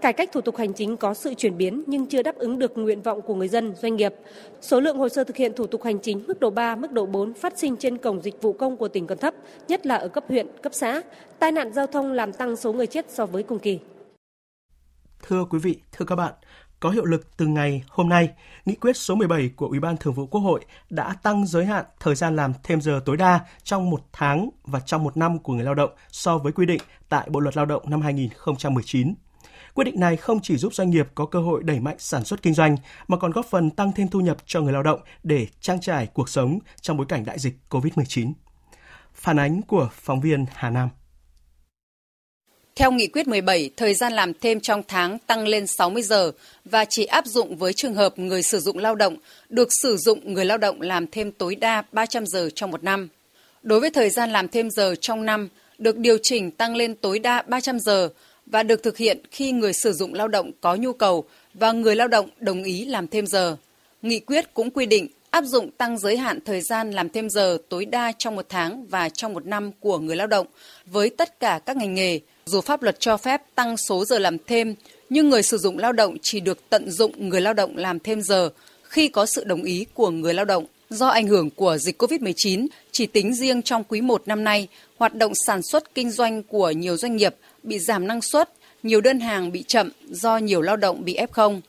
[0.00, 2.78] Cải cách thủ tục hành chính có sự chuyển biến nhưng chưa đáp ứng được
[2.78, 4.14] nguyện vọng của người dân, doanh nghiệp.
[4.60, 7.06] Số lượng hồ sơ thực hiện thủ tục hành chính mức độ 3, mức độ
[7.06, 9.34] 4 phát sinh trên cổng dịch vụ công của tỉnh còn thấp,
[9.68, 11.02] nhất là ở cấp huyện, cấp xã.
[11.38, 13.78] Tai nạn giao thông làm tăng số người chết so với cùng kỳ.
[15.22, 16.34] Thưa quý vị, thưa các bạn,
[16.80, 18.30] có hiệu lực từ ngày hôm nay,
[18.64, 20.60] nghị quyết số 17 của Ủy ban Thường vụ Quốc hội
[20.90, 24.80] đã tăng giới hạn thời gian làm thêm giờ tối đa trong một tháng và
[24.80, 27.66] trong một năm của người lao động so với quy định tại Bộ luật Lao
[27.66, 29.14] động năm 2019.
[29.74, 32.42] Quyết định này không chỉ giúp doanh nghiệp có cơ hội đẩy mạnh sản xuất
[32.42, 32.76] kinh doanh
[33.08, 36.06] mà còn góp phần tăng thêm thu nhập cho người lao động để trang trải
[36.06, 38.32] cuộc sống trong bối cảnh đại dịch COVID-19.
[39.14, 40.88] Phản ánh của phóng viên Hà Nam.
[42.76, 46.32] Theo nghị quyết 17, thời gian làm thêm trong tháng tăng lên 60 giờ
[46.64, 49.16] và chỉ áp dụng với trường hợp người sử dụng lao động
[49.48, 53.08] được sử dụng người lao động làm thêm tối đa 300 giờ trong một năm.
[53.62, 57.18] Đối với thời gian làm thêm giờ trong năm, được điều chỉnh tăng lên tối
[57.18, 58.08] đa 300 giờ
[58.50, 61.96] và được thực hiện khi người sử dụng lao động có nhu cầu và người
[61.96, 63.56] lao động đồng ý làm thêm giờ.
[64.02, 67.58] Nghị quyết cũng quy định áp dụng tăng giới hạn thời gian làm thêm giờ
[67.68, 70.46] tối đa trong một tháng và trong một năm của người lao động
[70.86, 74.36] với tất cả các ngành nghề, dù pháp luật cho phép tăng số giờ làm
[74.46, 74.74] thêm,
[75.10, 78.22] nhưng người sử dụng lao động chỉ được tận dụng người lao động làm thêm
[78.22, 78.50] giờ
[78.82, 80.66] khi có sự đồng ý của người lao động.
[80.90, 85.14] Do ảnh hưởng của dịch COVID-19, chỉ tính riêng trong quý 1 năm nay, hoạt
[85.14, 88.50] động sản xuất kinh doanh của nhiều doanh nghiệp bị giảm năng suất,
[88.82, 91.60] nhiều đơn hàng bị chậm do nhiều lao động bị F0.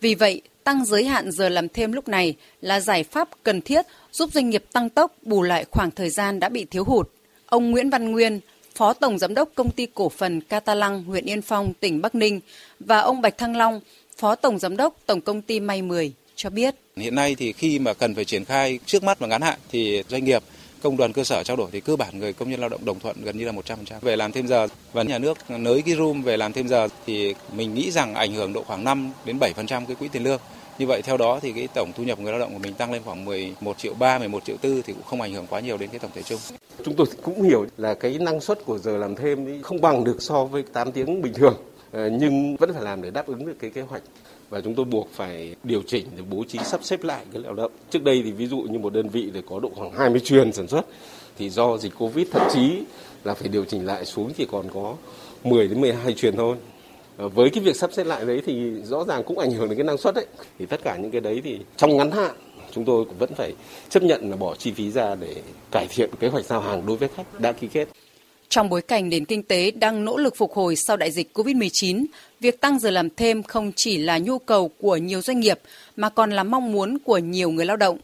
[0.00, 3.86] Vì vậy, tăng giới hạn giờ làm thêm lúc này là giải pháp cần thiết
[4.12, 7.10] giúp doanh nghiệp tăng tốc bù lại khoảng thời gian đã bị thiếu hụt.
[7.46, 8.40] Ông Nguyễn Văn Nguyên,
[8.74, 12.40] Phó Tổng Giám đốc Công ty Cổ phần Catalang, huyện Yên Phong, tỉnh Bắc Ninh
[12.80, 13.80] và ông Bạch Thăng Long,
[14.16, 16.74] Phó Tổng Giám đốc Tổng Công ty May 10 cho biết.
[16.96, 20.02] Hiện nay thì khi mà cần phải triển khai trước mắt và ngắn hạn thì
[20.08, 20.42] doanh nghiệp
[20.82, 23.00] công đoàn cơ sở trao đổi thì cơ bản người công nhân lao động đồng
[23.00, 23.76] thuận gần như là 100%.
[24.00, 27.34] Về làm thêm giờ và nhà nước nới cái room về làm thêm giờ thì
[27.52, 30.40] mình nghĩ rằng ảnh hưởng độ khoảng 5 đến 7% cái quỹ tiền lương.
[30.78, 32.92] Như vậy theo đó thì cái tổng thu nhập người lao động của mình tăng
[32.92, 35.76] lên khoảng 11 triệu 3, 11 triệu 4 thì cũng không ảnh hưởng quá nhiều
[35.76, 36.40] đến cái tổng thể chung.
[36.84, 40.22] Chúng tôi cũng hiểu là cái năng suất của giờ làm thêm không bằng được
[40.22, 41.54] so với 8 tiếng bình thường
[41.92, 44.02] ờ, nhưng vẫn phải làm để đáp ứng được cái kế hoạch
[44.50, 47.54] và chúng tôi buộc phải điều chỉnh để bố trí sắp xếp lại cái lao
[47.54, 47.72] động.
[47.90, 50.52] Trước đây thì ví dụ như một đơn vị để có độ khoảng 20 chuyên
[50.52, 50.86] sản xuất,
[51.38, 52.82] thì do dịch Covid thậm chí
[53.24, 54.94] là phải điều chỉnh lại xuống chỉ còn có
[55.44, 56.56] 10 đến 12 truyền thôi.
[57.16, 59.78] Ờ, với cái việc sắp xếp lại đấy thì rõ ràng cũng ảnh hưởng đến
[59.78, 60.26] cái năng suất đấy.
[60.58, 62.34] Thì tất cả những cái đấy thì trong ngắn hạn,
[62.72, 63.52] chúng tôi cũng vẫn phải
[63.88, 65.34] chấp nhận là bỏ chi phí ra để
[65.70, 67.88] cải thiện kế hoạch giao hàng đối với khách đã ký kết.
[68.50, 72.04] Trong bối cảnh nền kinh tế đang nỗ lực phục hồi sau đại dịch COVID-19,
[72.40, 75.60] việc tăng giờ làm thêm không chỉ là nhu cầu của nhiều doanh nghiệp
[75.96, 77.98] mà còn là mong muốn của nhiều người lao động.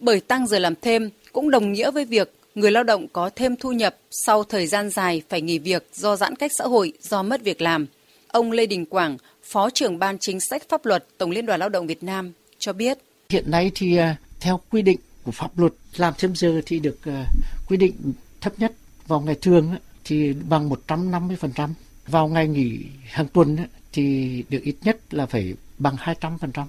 [0.00, 3.56] Bởi tăng giờ làm thêm cũng đồng nghĩa với việc người lao động có thêm
[3.56, 7.22] thu nhập sau thời gian dài phải nghỉ việc do giãn cách xã hội do
[7.22, 7.86] mất việc làm.
[8.28, 11.68] Ông Lê Đình Quảng, Phó trưởng Ban Chính sách Pháp luật Tổng Liên đoàn Lao
[11.68, 12.98] động Việt Nam cho biết.
[13.28, 16.98] Hiện nay thì à, theo quy định của pháp luật làm thêm giờ thì được
[17.04, 17.26] à,
[17.68, 17.92] quy định
[18.40, 18.72] thấp nhất
[19.06, 21.68] vào ngày thường thì bằng 150%,
[22.06, 23.56] vào ngày nghỉ hàng tuần
[23.92, 26.66] thì được ít nhất là phải bằng 200%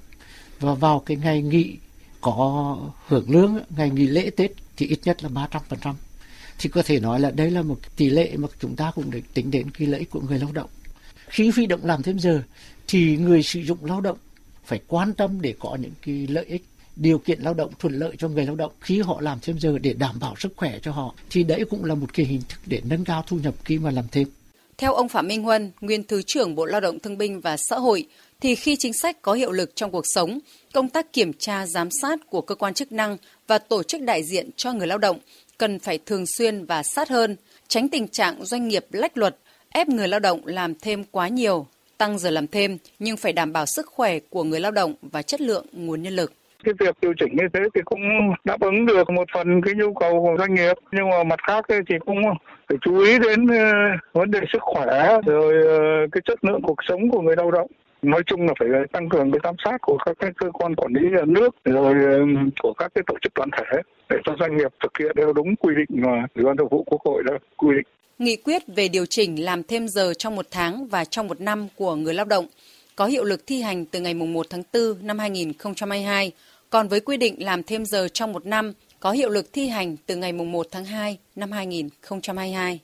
[0.59, 1.77] và vào cái ngày nghỉ
[2.21, 5.93] có hưởng lương ngày nghỉ lễ Tết thì ít nhất là 300%.
[6.59, 9.19] Thì có thể nói là đây là một tỷ lệ mà chúng ta cũng được
[9.33, 10.69] tính đến cái lợi ích của người lao động.
[11.27, 12.43] Khi phi động làm thêm giờ
[12.87, 14.17] thì người sử dụng lao động
[14.65, 16.65] phải quan tâm để có những cái lợi ích
[16.95, 19.77] điều kiện lao động thuận lợi cho người lao động khi họ làm thêm giờ
[19.77, 22.59] để đảm bảo sức khỏe cho họ thì đấy cũng là một cái hình thức
[22.65, 24.27] để nâng cao thu nhập khi mà làm thêm.
[24.77, 27.79] Theo ông Phạm Minh Huân, nguyên Thứ trưởng Bộ Lao động Thương binh và Xã
[27.79, 28.07] hội,
[28.41, 30.39] thì khi chính sách có hiệu lực trong cuộc sống,
[30.73, 34.23] công tác kiểm tra giám sát của cơ quan chức năng và tổ chức đại
[34.23, 35.19] diện cho người lao động
[35.57, 37.35] cần phải thường xuyên và sát hơn,
[37.67, 39.37] tránh tình trạng doanh nghiệp lách luật,
[39.69, 43.53] ép người lao động làm thêm quá nhiều, tăng giờ làm thêm nhưng phải đảm
[43.53, 46.95] bảo sức khỏe của người lao động và chất lượng nguồn nhân lực cái việc
[47.01, 48.01] điều chỉnh như thế thì cũng
[48.43, 50.73] đáp ứng được một phần cái nhu cầu của doanh nghiệp.
[50.91, 52.21] Nhưng mà mặt khác thì cũng
[52.69, 53.71] phải chú ý đến ờ,
[54.13, 55.79] vấn đề sức khỏe, rồi ờ,
[56.11, 57.67] cái chất lượng cuộc sống của người lao động.
[58.01, 60.75] Nói chung là phải ờ, tăng cường cái giám sát của các cái cơ quan
[60.75, 61.95] quản lý nhà nước, rồi
[62.59, 65.55] của các cái tổ chức đoàn thể để cho doanh nghiệp thực hiện theo đúng
[65.55, 67.85] quy định mà ủy ban thường vụ quốc hội đã quy định.
[68.19, 71.67] Nghị quyết về điều chỉnh làm thêm giờ trong một tháng và trong một năm
[71.75, 72.45] của người lao động
[72.95, 76.31] có hiệu lực thi hành từ ngày 1 tháng 4 năm 2022
[76.73, 79.95] còn với quy định làm thêm giờ trong một năm, có hiệu lực thi hành
[80.05, 82.79] từ ngày 1 tháng 2 năm 2022.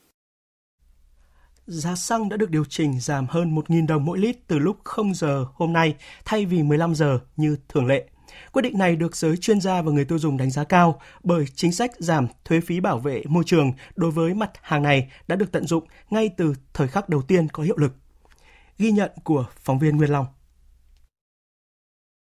[1.67, 5.13] Giá xăng đã được điều chỉnh giảm hơn 1.000 đồng mỗi lít từ lúc 0
[5.13, 8.05] giờ hôm nay, thay vì 15 giờ như thường lệ.
[8.53, 11.45] Quyết định này được giới chuyên gia và người tiêu dùng đánh giá cao bởi
[11.55, 15.35] chính sách giảm thuế phí bảo vệ môi trường đối với mặt hàng này đã
[15.35, 17.93] được tận dụng ngay từ thời khắc đầu tiên có hiệu lực.
[18.77, 20.25] Ghi nhận của phóng viên Nguyên Long.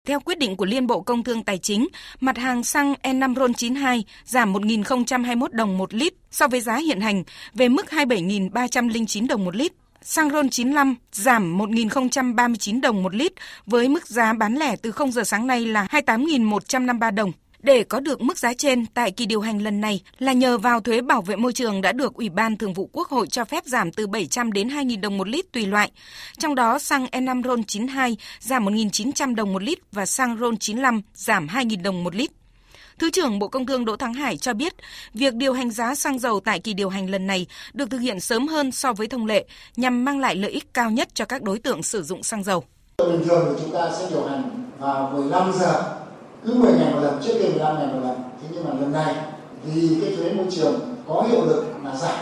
[0.05, 1.87] Theo quyết định của Liên Bộ Công Thương Tài chính,
[2.19, 7.23] mặt hàng xăng E5 RON92 giảm 1.021 đồng một lít so với giá hiện hành
[7.53, 9.71] về mức 27.309 đồng một lít.
[10.01, 13.33] Xăng RON 95 giảm 1.039 đồng một lít
[13.65, 17.31] với mức giá bán lẻ từ 0 giờ sáng nay là 28.153 đồng.
[17.65, 20.80] Để có được mức giá trên tại kỳ điều hành lần này là nhờ vào
[20.80, 23.65] thuế bảo vệ môi trường đã được Ủy ban Thường vụ Quốc hội cho phép
[23.65, 25.91] giảm từ 700 đến 2.000 đồng một lít tùy loại.
[26.38, 31.01] Trong đó xăng E5 RON 92 giảm 1.900 đồng một lít và xăng RON 95
[31.13, 32.32] giảm 2.000 đồng một lít.
[32.99, 34.73] Thứ trưởng Bộ Công Thương Đỗ Thắng Hải cho biết,
[35.13, 38.19] việc điều hành giá xăng dầu tại kỳ điều hành lần này được thực hiện
[38.19, 41.41] sớm hơn so với thông lệ nhằm mang lại lợi ích cao nhất cho các
[41.41, 42.63] đối tượng sử dụng xăng dầu.
[42.97, 46.04] Bình thường thì chúng ta sẽ điều hành vào 15 giờ,
[46.45, 48.17] cứ 10 ngày một lần, trước kia 15 ngày một lần.
[48.41, 49.15] Thế nhưng mà lần này
[49.65, 52.19] vì cái thuế môi trường có hiệu lực là giảm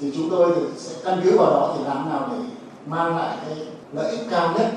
[0.00, 2.44] thì chúng tôi thì sẽ căn cứ vào đó thì làm nào để
[2.86, 3.56] mang lại cái
[3.92, 4.72] lợi ích cao nhất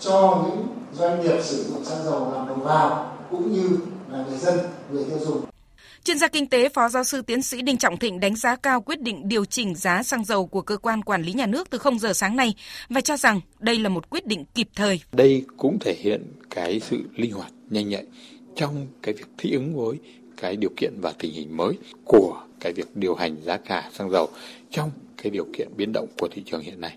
[0.00, 3.78] cho những doanh nghiệp sử dụng xăng dầu làm đầu vào cũng như
[4.12, 4.58] là người dân,
[4.90, 5.40] người tiêu dùng.
[6.04, 8.80] Chuyên gia kinh tế Phó Giáo sư Tiến sĩ Đinh Trọng Thịnh đánh giá cao
[8.80, 11.78] quyết định điều chỉnh giá xăng dầu của cơ quan quản lý nhà nước từ
[11.78, 12.54] 0 giờ sáng nay
[12.88, 15.00] và cho rằng đây là một quyết định kịp thời.
[15.12, 18.04] Đây cũng thể hiện cái sự linh hoạt, nhanh nhạy
[18.54, 19.98] trong cái việc thích ứng với
[20.36, 24.10] cái điều kiện và tình hình mới của cái việc điều hành giá cả xăng
[24.10, 24.28] dầu
[24.70, 24.90] trong
[25.22, 26.96] cái điều kiện biến động của thị trường hiện nay.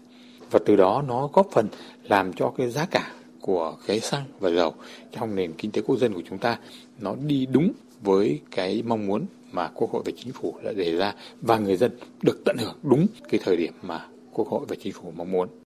[0.52, 1.68] Và từ đó nó góp phần
[2.04, 4.74] làm cho cái giá cả của cái xăng và dầu
[5.12, 6.60] trong nền kinh tế quốc dân của chúng ta
[7.00, 10.96] nó đi đúng với cái mong muốn mà Quốc hội và Chính phủ đã đề
[10.96, 14.76] ra và người dân được tận hưởng đúng cái thời điểm mà Quốc hội và
[14.84, 15.62] Chính phủ mong muốn.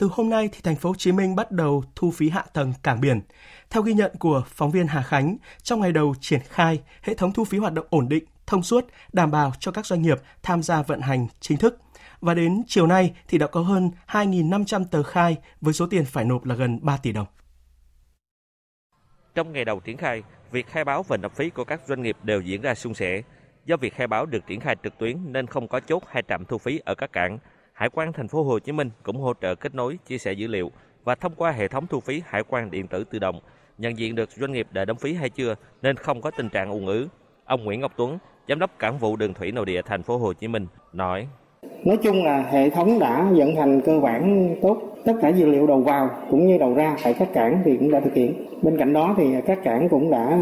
[0.00, 2.72] Từ hôm nay thì thành phố Hồ Chí Minh bắt đầu thu phí hạ tầng
[2.82, 3.20] cảng biển.
[3.70, 7.32] Theo ghi nhận của phóng viên Hà Khánh, trong ngày đầu triển khai, hệ thống
[7.32, 10.62] thu phí hoạt động ổn định, thông suốt, đảm bảo cho các doanh nghiệp tham
[10.62, 11.78] gia vận hành chính thức.
[12.20, 16.24] Và đến chiều nay thì đã có hơn 2.500 tờ khai với số tiền phải
[16.24, 17.26] nộp là gần 3 tỷ đồng.
[19.34, 22.16] Trong ngày đầu triển khai, việc khai báo và nộp phí của các doanh nghiệp
[22.22, 23.22] đều diễn ra suôn sẻ.
[23.64, 26.44] Do việc khai báo được triển khai trực tuyến nên không có chốt hay trạm
[26.44, 27.38] thu phí ở các cảng.
[27.80, 30.46] Hải quan thành phố Hồ Chí Minh cũng hỗ trợ kết nối, chia sẻ dữ
[30.46, 30.70] liệu
[31.04, 33.40] và thông qua hệ thống thu phí hải quan điện tử tự động,
[33.78, 36.70] nhận diện được doanh nghiệp đã đóng phí hay chưa nên không có tình trạng
[36.70, 37.08] ùn ứ.
[37.44, 40.32] Ông Nguyễn Ngọc Tuấn, giám đốc cảng vụ đường thủy nội địa thành phố Hồ
[40.32, 41.26] Chí Minh nói:
[41.84, 45.66] Nói chung là hệ thống đã vận hành cơ bản tốt, tất cả dữ liệu
[45.66, 48.46] đầu vào cũng như đầu ra tại các cảng thì cũng đã thực hiện.
[48.62, 50.38] Bên cạnh đó thì các cảng cũng đã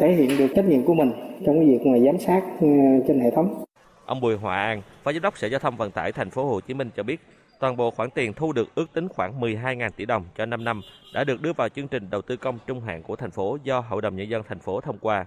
[0.00, 1.12] thể hiện được trách nhiệm của mình
[1.46, 2.68] trong cái việc mà giám sát ờ,
[3.08, 3.64] trên hệ thống.
[4.10, 6.60] Ông Bùi Hòa An, Phó Giám đốc Sở Giao thông Vận tải Thành phố Hồ
[6.60, 7.20] Chí Minh cho biết,
[7.60, 10.80] toàn bộ khoản tiền thu được ước tính khoảng 12.000 tỷ đồng cho 5 năm
[11.14, 13.80] đã được đưa vào chương trình đầu tư công trung hạn của thành phố do
[13.80, 15.26] Hội đồng nhân dân thành phố thông qua.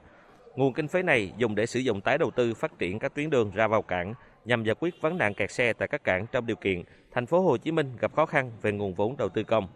[0.56, 3.30] Nguồn kinh phí này dùng để sử dụng tái đầu tư phát triển các tuyến
[3.30, 4.13] đường ra vào cảng
[4.46, 7.41] nhằm giải quyết vấn nạn kẹt xe tại các cảng trong điều kiện thành phố
[7.41, 9.67] Hồ Chí Minh gặp khó khăn về nguồn vốn đầu tư công.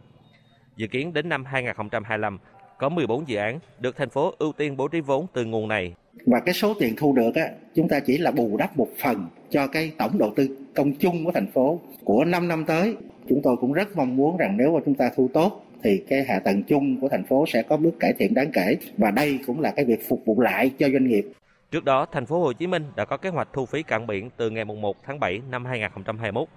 [0.76, 2.40] Dự kiến đến năm 2025
[2.80, 5.94] có 14 dự án được thành phố ưu tiên bố trí vốn từ nguồn này.
[6.26, 9.28] Và cái số tiền thu được á, chúng ta chỉ là bù đắp một phần
[9.50, 12.96] cho cái tổng đầu tư công chung của thành phố của 5 năm tới.
[13.30, 16.24] Chúng tôi cũng rất mong muốn rằng nếu mà chúng ta thu tốt thì cái
[16.24, 19.40] hạ tầng chung của thành phố sẽ có bước cải thiện đáng kể và đây
[19.48, 21.26] cũng là cái việc phục vụ lại cho doanh nghiệp.
[21.72, 24.30] Trước đó, thành phố Hồ Chí Minh đã có kế hoạch thu phí cảng biển
[24.38, 26.48] từ ngày 1 tháng 7 năm 2021.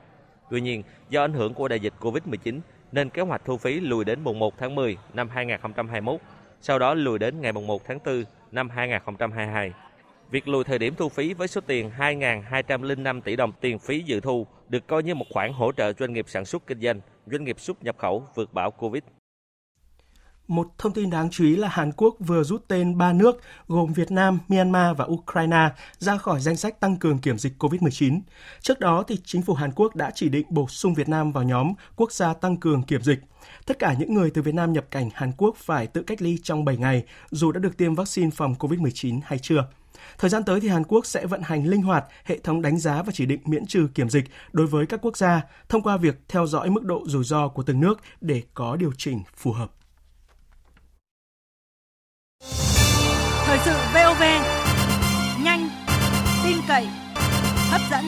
[0.51, 2.61] Tuy nhiên, do ảnh hưởng của đại dịch Covid-19
[2.93, 6.21] nên kế hoạch thu phí lùi đến mùng 1 tháng 10 năm 2021,
[6.61, 9.73] sau đó lùi đến ngày mùng 1 tháng 4 năm 2022.
[10.31, 14.21] Việc lùi thời điểm thu phí với số tiền 2.205 tỷ đồng tiền phí dự
[14.21, 17.45] thu được coi như một khoản hỗ trợ doanh nghiệp sản xuất kinh doanh, doanh
[17.45, 19.03] nghiệp xuất nhập khẩu vượt bão Covid.
[20.51, 23.93] Một thông tin đáng chú ý là Hàn Quốc vừa rút tên ba nước gồm
[23.93, 28.21] Việt Nam, Myanmar và Ukraine ra khỏi danh sách tăng cường kiểm dịch COVID-19.
[28.61, 31.45] Trước đó thì chính phủ Hàn Quốc đã chỉ định bổ sung Việt Nam vào
[31.45, 33.19] nhóm quốc gia tăng cường kiểm dịch.
[33.67, 36.39] Tất cả những người từ Việt Nam nhập cảnh Hàn Quốc phải tự cách ly
[36.43, 39.65] trong 7 ngày dù đã được tiêm vaccine phòng COVID-19 hay chưa.
[40.19, 43.03] Thời gian tới thì Hàn Quốc sẽ vận hành linh hoạt hệ thống đánh giá
[43.03, 46.21] và chỉ định miễn trừ kiểm dịch đối với các quốc gia thông qua việc
[46.29, 49.71] theo dõi mức độ rủi ro của từng nước để có điều chỉnh phù hợp.
[53.51, 54.23] Thời sự VOV
[55.45, 55.69] nhanh,
[56.45, 56.87] tin cậy,
[57.71, 58.05] hấp dẫn.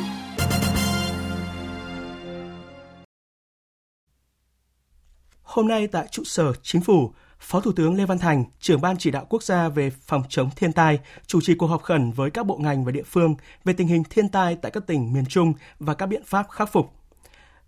[5.42, 8.96] Hôm nay tại trụ sở Chính phủ, Phó Thủ tướng Lê Văn Thành, trưởng ban
[8.98, 12.30] chỉ đạo quốc gia về phòng chống thiên tai, chủ trì cuộc họp khẩn với
[12.30, 15.24] các bộ ngành và địa phương về tình hình thiên tai tại các tỉnh miền
[15.26, 16.92] Trung và các biện pháp khắc phục.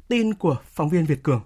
[0.08, 1.40] Tin của phóng viên Việt Cường.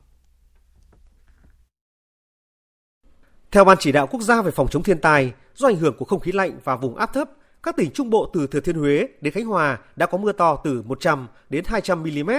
[3.52, 6.04] Theo Ban chỉ đạo quốc gia về phòng chống thiên tai, do ảnh hưởng của
[6.04, 7.30] không khí lạnh và vùng áp thấp,
[7.62, 10.56] các tỉnh Trung Bộ từ Thừa Thiên Huế đến Khánh Hòa đã có mưa to
[10.64, 12.30] từ 100 đến 200 mm.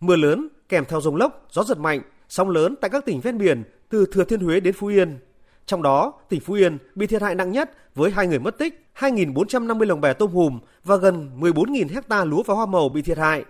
[0.00, 3.38] Mưa lớn kèm theo rông lốc, gió giật mạnh, sóng lớn tại các tỉnh ven
[3.38, 5.18] biển từ Thừa Thiên Huế đến Phú Yên.
[5.66, 8.86] Trong đó, tỉnh Phú Yên bị thiệt hại nặng nhất với hai người mất tích,
[8.98, 13.18] 2.450 lồng bè tôm hùm và gần 14.000 hecta lúa và hoa màu bị thiệt
[13.18, 13.44] hại.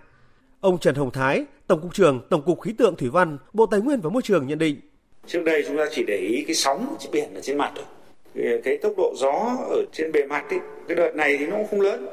[0.61, 3.79] Ông Trần Hồng Thái, Tổng cục trưởng Tổng cục Khí tượng Thủy văn, Bộ Tài
[3.79, 4.88] nguyên và Môi trường nhận định.
[5.29, 7.85] Trước đây chúng ta chỉ để ý cái sóng trên biển ở trên mặt thôi.
[8.63, 11.67] Cái tốc độ gió ở trên bề mặt ấy, cái đợt này thì nó cũng
[11.67, 12.05] không lớn.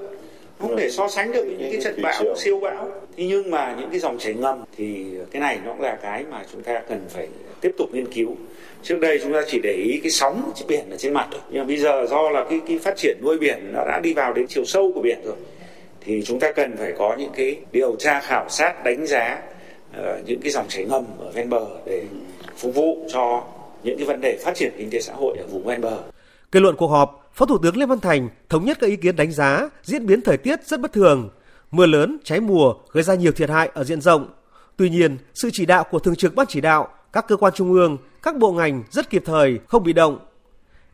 [0.59, 2.91] Không thể so sánh được những cái trận bão siêu bão.
[3.17, 6.25] Thế nhưng mà những cái dòng chảy ngầm thì cái này nó cũng là cái
[6.31, 7.29] mà chúng ta cần phải
[7.61, 8.37] tiếp tục nghiên cứu.
[8.83, 11.41] Trước đây chúng ta chỉ để ý cái sóng trên biển ở trên mặt thôi.
[11.51, 14.13] Nhưng mà bây giờ do là cái cái phát triển nuôi biển nó đã đi
[14.13, 15.37] vào đến chiều sâu của biển rồi
[16.01, 19.43] thì chúng ta cần phải có những cái điều tra khảo sát đánh giá
[19.93, 22.07] Ờ, những cái dòng chảy ngầm ở ven bờ để
[22.57, 23.45] phục vụ cho
[23.83, 25.99] những cái vấn đề phát triển kinh tế xã hội ở vùng ven bờ.
[26.53, 29.17] Kết luận cuộc họp, Phó Thủ tướng Lê Văn Thành thống nhất các ý kiến
[29.17, 31.31] đánh giá diễn biến thời tiết rất bất thường,
[31.71, 34.29] mưa lớn, cháy mùa gây ra nhiều thiệt hại ở diện rộng.
[34.77, 37.73] Tuy nhiên, sự chỉ đạo của thường trực ban chỉ đạo, các cơ quan trung
[37.73, 40.19] ương, các bộ ngành rất kịp thời, không bị động.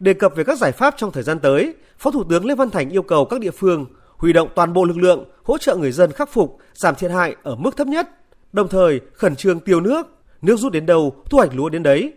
[0.01, 2.71] Đề cập về các giải pháp trong thời gian tới, Phó Thủ tướng Lê Văn
[2.71, 5.93] Thành yêu cầu các địa phương huy động toàn bộ lực lượng hỗ trợ người
[5.93, 8.09] dân khắc phục, giảm thiệt hại ở mức thấp nhất,
[8.53, 10.07] đồng thời khẩn trương tiêu nước,
[10.43, 12.13] nước rút đến đâu, thu hoạch lúa đến đấy.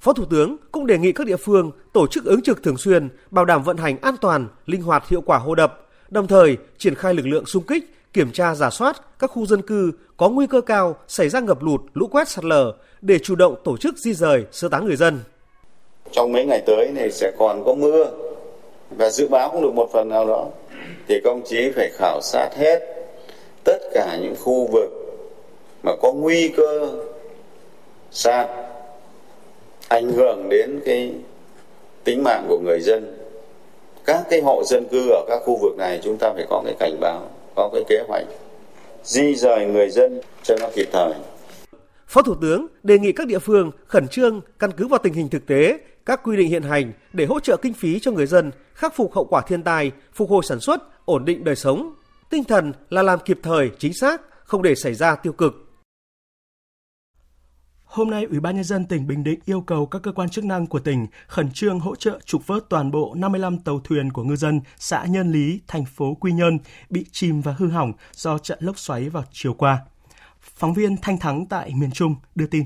[0.00, 3.08] Phó Thủ tướng cũng đề nghị các địa phương tổ chức ứng trực thường xuyên,
[3.30, 6.94] bảo đảm vận hành an toàn, linh hoạt hiệu quả hồ đập, đồng thời triển
[6.94, 10.46] khai lực lượng xung kích, kiểm tra giả soát các khu dân cư có nguy
[10.46, 13.98] cơ cao xảy ra ngập lụt, lũ quét sạt lở để chủ động tổ chức
[13.98, 15.20] di rời, sơ tán người dân.
[16.12, 18.04] Trong mấy ngày tới này sẽ còn có mưa
[18.90, 20.46] và dự báo cũng được một phần nào đó
[21.08, 22.78] thì công chí phải khảo sát hết
[23.64, 25.05] tất cả những khu vực
[25.86, 26.92] mà có nguy cơ
[28.10, 28.48] sạt
[29.88, 31.12] ảnh hưởng đến cái
[32.04, 33.18] tính mạng của người dân
[34.04, 36.74] các cái hộ dân cư ở các khu vực này chúng ta phải có cái
[36.78, 38.26] cảnh báo có cái kế hoạch
[39.04, 41.12] di rời người dân cho nó kịp thời
[42.06, 45.28] Phó Thủ tướng đề nghị các địa phương khẩn trương căn cứ vào tình hình
[45.28, 48.50] thực tế, các quy định hiện hành để hỗ trợ kinh phí cho người dân
[48.74, 51.94] khắc phục hậu quả thiên tai, phục hồi sản xuất, ổn định đời sống.
[52.30, 55.65] Tinh thần là làm kịp thời, chính xác, không để xảy ra tiêu cực.
[57.96, 60.44] Hôm nay, Ủy ban Nhân dân tỉnh Bình Định yêu cầu các cơ quan chức
[60.44, 64.22] năng của tỉnh khẩn trương hỗ trợ trục vớt toàn bộ 55 tàu thuyền của
[64.24, 66.58] ngư dân xã Nhân Lý, thành phố Quy Nhơn
[66.90, 69.78] bị chìm và hư hỏng do trận lốc xoáy vào chiều qua.
[70.40, 72.64] Phóng viên Thanh Thắng tại miền Trung đưa tin.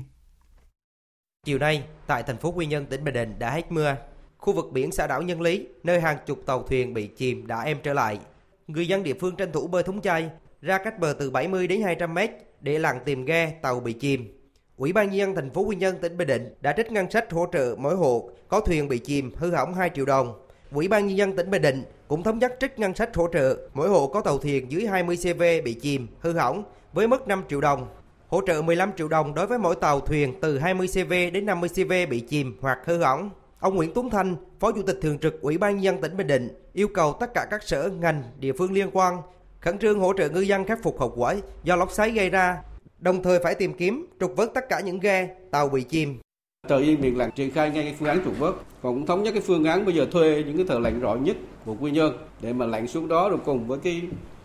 [1.45, 3.95] Chiều nay, tại thành phố Quy Nhơn, tỉnh Bình Định đã hết mưa.
[4.37, 7.61] Khu vực biển xã đảo Nhân Lý, nơi hàng chục tàu thuyền bị chìm đã
[7.61, 8.19] êm trở lại.
[8.67, 10.29] Người dân địa phương tranh thủ bơi thúng chai,
[10.61, 14.40] ra cách bờ từ 70 đến 200 mét để lặn tìm ghe tàu bị chìm.
[14.81, 17.31] Ủy ban nhân dân thành phố Quy Nhơn tỉnh Bình Định đã trích ngân sách
[17.31, 20.33] hỗ trợ mỗi hộ có thuyền bị chìm hư hỏng 2 triệu đồng.
[20.71, 23.57] Ủy ban nhân dân tỉnh Bình Định cũng thống nhất trích ngân sách hỗ trợ
[23.73, 26.63] mỗi hộ có tàu thuyền dưới 20 CV bị chìm hư hỏng
[26.93, 27.87] với mức 5 triệu đồng.
[28.27, 31.69] Hỗ trợ 15 triệu đồng đối với mỗi tàu thuyền từ 20 CV đến 50
[31.69, 33.29] CV bị chìm hoặc hư hỏng.
[33.59, 36.27] Ông Nguyễn Tuấn Thanh, Phó Chủ tịch Thường trực Ủy ban nhân dân tỉnh Bình
[36.27, 39.17] Định yêu cầu tất cả các sở, ngành, địa phương liên quan
[39.59, 42.57] khẩn trương hỗ trợ ngư dân khắc phục hậu quả do lốc xoáy gây ra,
[43.01, 46.19] đồng thời phải tìm kiếm trục vớt tất cả những ghe, tàu bị chìm.
[46.67, 49.23] Tờ Yên Biển Lặng triển khai ngay cái phương án trục vớt, còn cũng thống
[49.23, 51.91] nhất cái phương án bây giờ thuê những cái thợ lặn rõ nhất của Quy
[51.91, 54.01] Nhơn để mà lặn xuống đó rồi cùng với cái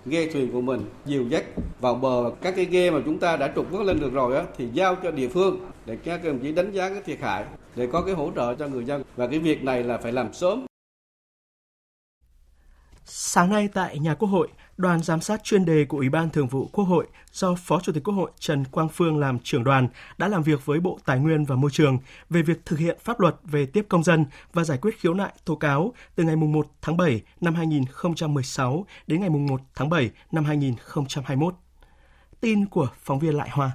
[0.06, 1.44] ghe thuyền của mình dìu dắt
[1.80, 4.44] vào bờ các cái ghe mà chúng ta đã trục vớt lên được rồi á
[4.56, 7.44] thì giao cho địa phương để các đồng chí đánh giá cái thiệt hại
[7.76, 10.32] để có cái hỗ trợ cho người dân và cái việc này là phải làm
[10.32, 10.66] sớm.
[13.04, 16.48] Sáng nay tại nhà Quốc hội, đoàn giám sát chuyên đề của Ủy ban Thường
[16.48, 19.88] vụ Quốc hội do Phó Chủ tịch Quốc hội Trần Quang Phương làm trưởng đoàn
[20.18, 21.98] đã làm việc với Bộ Tài nguyên và Môi trường
[22.30, 25.32] về việc thực hiện pháp luật về tiếp công dân và giải quyết khiếu nại
[25.44, 30.44] tố cáo từ ngày 1 tháng 7 năm 2016 đến ngày 1 tháng 7 năm
[30.44, 31.54] 2021.
[32.40, 33.70] Tin của phóng viên Lại Hoa.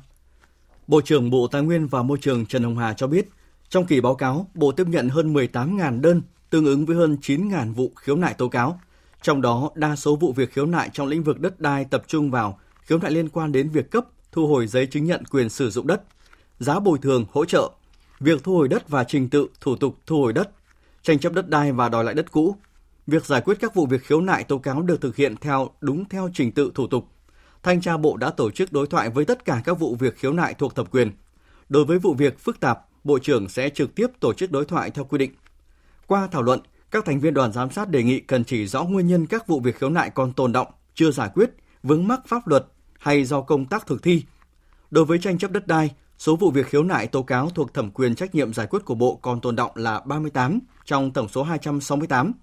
[0.87, 3.29] Bộ trưởng Bộ Tài nguyên và Môi trường Trần Hồng Hà cho biết,
[3.69, 7.73] trong kỳ báo cáo, Bộ tiếp nhận hơn 18.000 đơn, tương ứng với hơn 9.000
[7.73, 8.79] vụ khiếu nại tố cáo.
[9.21, 12.31] Trong đó, đa số vụ việc khiếu nại trong lĩnh vực đất đai tập trung
[12.31, 15.69] vào khiếu nại liên quan đến việc cấp, thu hồi giấy chứng nhận quyền sử
[15.69, 16.01] dụng đất,
[16.59, 17.71] giá bồi thường, hỗ trợ,
[18.19, 20.49] việc thu hồi đất và trình tự, thủ tục thu hồi đất,
[21.03, 22.55] tranh chấp đất đai và đòi lại đất cũ.
[23.07, 26.09] Việc giải quyết các vụ việc khiếu nại tố cáo được thực hiện theo đúng
[26.09, 27.07] theo trình tự thủ tục.
[27.63, 30.33] Thanh tra Bộ đã tổ chức đối thoại với tất cả các vụ việc khiếu
[30.33, 31.11] nại thuộc thẩm quyền.
[31.69, 34.91] Đối với vụ việc phức tạp, Bộ trưởng sẽ trực tiếp tổ chức đối thoại
[34.91, 35.31] theo quy định.
[36.07, 36.59] Qua thảo luận,
[36.91, 39.59] các thành viên đoàn giám sát đề nghị cần chỉ rõ nguyên nhân các vụ
[39.59, 41.49] việc khiếu nại còn tồn động, chưa giải quyết,
[41.83, 42.65] vướng mắc pháp luật
[42.99, 44.23] hay do công tác thực thi.
[44.91, 47.91] Đối với tranh chấp đất đai, số vụ việc khiếu nại tố cáo thuộc thẩm
[47.91, 51.43] quyền trách nhiệm giải quyết của Bộ còn tồn động là 38 trong tổng số
[51.43, 52.33] 268.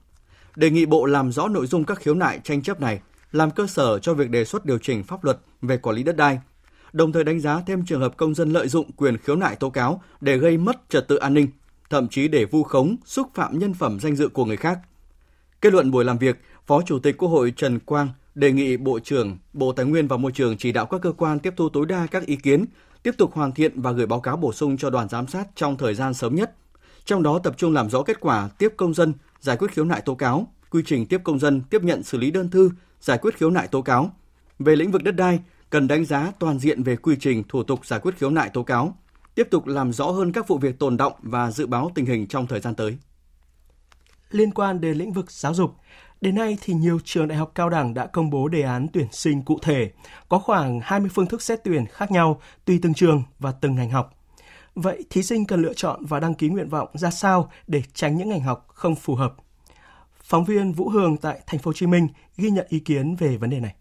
[0.57, 3.01] Đề nghị Bộ làm rõ nội dung các khiếu nại tranh chấp này,
[3.33, 6.17] làm cơ sở cho việc đề xuất điều chỉnh pháp luật về quản lý đất
[6.17, 6.41] đai,
[6.93, 9.71] đồng thời đánh giá thêm trường hợp công dân lợi dụng quyền khiếu nại tố
[9.71, 11.49] cáo để gây mất trật tự an ninh,
[11.91, 14.79] thậm chí để vu khống, xúc phạm nhân phẩm danh dự của người khác.
[15.61, 18.99] Kết luận buổi làm việc, Phó Chủ tịch Quốc hội Trần Quang đề nghị Bộ
[18.99, 21.87] trưởng Bộ Tài nguyên và Môi trường chỉ đạo các cơ quan tiếp thu tối
[21.87, 22.65] đa các ý kiến,
[23.03, 25.77] tiếp tục hoàn thiện và gửi báo cáo bổ sung cho đoàn giám sát trong
[25.77, 26.55] thời gian sớm nhất.
[27.05, 30.01] trong đó tập trung làm rõ kết quả tiếp công dân, giải quyết khiếu nại
[30.01, 32.71] tố cáo, quy trình tiếp công dân, tiếp nhận xử lý đơn thư,
[33.01, 34.11] giải quyết khiếu nại tố cáo.
[34.59, 37.87] Về lĩnh vực đất đai, cần đánh giá toàn diện về quy trình thủ tục
[37.87, 38.97] giải quyết khiếu nại tố cáo,
[39.39, 42.27] tiếp tục làm rõ hơn các vụ việc tồn động và dự báo tình hình
[42.27, 42.99] trong thời gian tới.
[44.31, 45.75] Liên quan đến lĩnh vực giáo dục,
[46.21, 49.07] đến nay thì nhiều trường đại học cao đẳng đã công bố đề án tuyển
[49.13, 49.91] sinh cụ thể,
[50.29, 53.91] có khoảng 20 phương thức xét tuyển khác nhau tùy từng trường và từng ngành
[53.91, 54.15] học.
[54.75, 58.17] Vậy thí sinh cần lựa chọn và đăng ký nguyện vọng ra sao để tránh
[58.17, 59.35] những ngành học không phù hợp?
[60.23, 63.37] Phóng viên Vũ Hường tại thành phố Hồ Chí Minh ghi nhận ý kiến về
[63.37, 63.75] vấn đề này.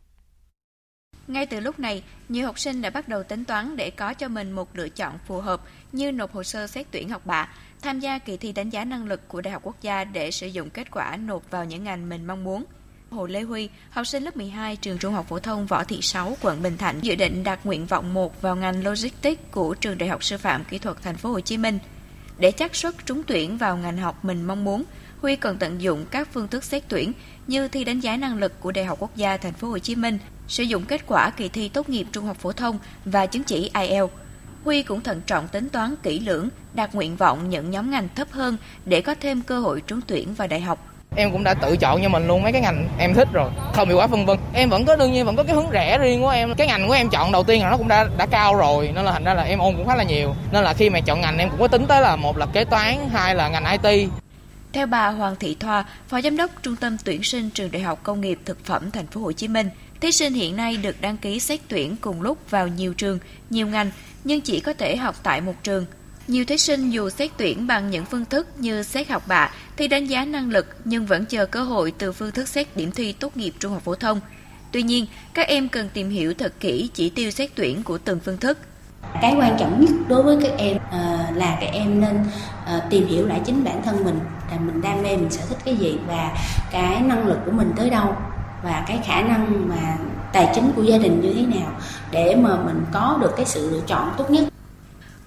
[1.28, 4.28] Ngay từ lúc này, nhiều học sinh đã bắt đầu tính toán để có cho
[4.28, 5.62] mình một lựa chọn phù hợp
[5.92, 7.50] như nộp hồ sơ xét tuyển học bạ,
[7.82, 10.48] tham gia kỳ thi đánh giá năng lực của Đại học Quốc gia để sử
[10.48, 12.66] dụng kết quả nộp vào những ngành mình mong muốn.
[13.12, 16.38] Hồ Lê Huy, học sinh lớp 12 trường Trung học phổ thông Võ Thị Sáu,
[16.42, 20.10] quận Bình Thạnh dự định đạt nguyện vọng 1 vào ngành Logistics của trường Đại
[20.10, 21.80] học Sư phạm Kỹ thuật Thành phố Hồ Chí Minh.
[22.38, 24.84] Để chắc suất trúng tuyển vào ngành học mình mong muốn,
[25.22, 27.12] Huy cần tận dụng các phương thức xét tuyển
[27.48, 29.96] như thi đánh giá năng lực của Đại học Quốc gia Thành phố Hồ Chí
[29.96, 33.44] Minh, sử dụng kết quả kỳ thi tốt nghiệp trung học phổ thông và chứng
[33.44, 34.14] chỉ IELTS.
[34.64, 38.28] Huy cũng thận trọng tính toán kỹ lưỡng, đạt nguyện vọng nhận nhóm ngành thấp
[38.32, 40.80] hơn để có thêm cơ hội trúng tuyển vào đại học.
[41.16, 43.90] Em cũng đã tự chọn cho mình luôn mấy cái ngành em thích rồi, không
[43.90, 44.38] bị quá phân vân.
[44.54, 46.56] Em vẫn có đương nhiên vẫn có cái hướng rẻ riêng của em.
[46.56, 49.06] Cái ngành của em chọn đầu tiên là nó cũng đã đã cao rồi, nên
[49.06, 50.36] là thành ra là em ôn cũng khá là nhiều.
[50.52, 52.64] Nên là khi mà chọn ngành em cũng có tính tới là một là kế
[52.64, 54.10] toán, hai là ngành IT.
[54.74, 58.00] Theo bà Hoàng Thị Thoa, Phó Giám đốc Trung tâm tuyển sinh Trường Đại học
[58.04, 59.70] Công nghiệp Thực phẩm Thành phố Hồ Chí Minh,
[60.02, 63.68] thí sinh hiện nay được đăng ký xét tuyển cùng lúc vào nhiều trường, nhiều
[63.68, 63.92] ngành
[64.24, 65.86] nhưng chỉ có thể học tại một trường.
[66.28, 69.88] Nhiều thí sinh dù xét tuyển bằng những phương thức như xét học bạ, thi
[69.88, 73.14] đánh giá năng lực nhưng vẫn chờ cơ hội từ phương thức xét điểm thi
[73.14, 74.22] tốt nghiệp trung học phổ thông.
[74.72, 78.20] Tuy nhiên, các em cần tìm hiểu thật kỹ chỉ tiêu xét tuyển của từng
[78.20, 78.58] phương thức.
[79.22, 82.26] Cái quan trọng nhất đối với các em uh, là các em nên
[82.78, 84.20] uh, tìm hiểu lại chính bản thân mình
[84.52, 86.38] là mình đam mê mình sở thích cái gì và
[86.72, 88.16] cái năng lực của mình tới đâu
[88.64, 89.98] và cái khả năng mà
[90.34, 91.72] tài chính của gia đình như thế nào
[92.12, 94.44] để mà mình có được cái sự lựa chọn tốt nhất.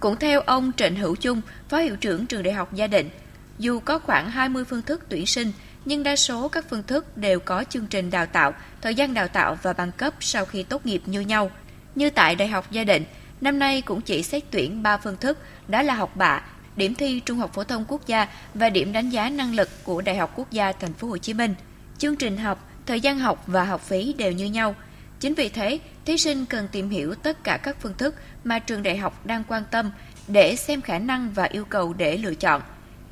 [0.00, 3.10] Cũng theo ông Trịnh Hữu Chung, Phó Hiệu trưởng Trường Đại học Gia Định,
[3.58, 5.52] dù có khoảng 20 phương thức tuyển sinh,
[5.84, 8.52] nhưng đa số các phương thức đều có chương trình đào tạo,
[8.82, 11.50] thời gian đào tạo và bằng cấp sau khi tốt nghiệp như nhau.
[11.94, 13.04] Như tại Đại học Gia Định,
[13.40, 15.38] năm nay cũng chỉ xét tuyển 3 phương thức,
[15.68, 16.42] đó là học bạ,
[16.76, 20.00] điểm thi Trung học phổ thông quốc gia và điểm đánh giá năng lực của
[20.00, 21.54] Đại học Quốc gia Thành phố Hồ Chí Minh.
[21.98, 24.74] Chương trình học, thời gian học và học phí đều như nhau.
[25.20, 28.14] Chính vì thế, thí sinh cần tìm hiểu tất cả các phương thức
[28.44, 29.90] mà trường đại học đang quan tâm
[30.28, 32.62] để xem khả năng và yêu cầu để lựa chọn.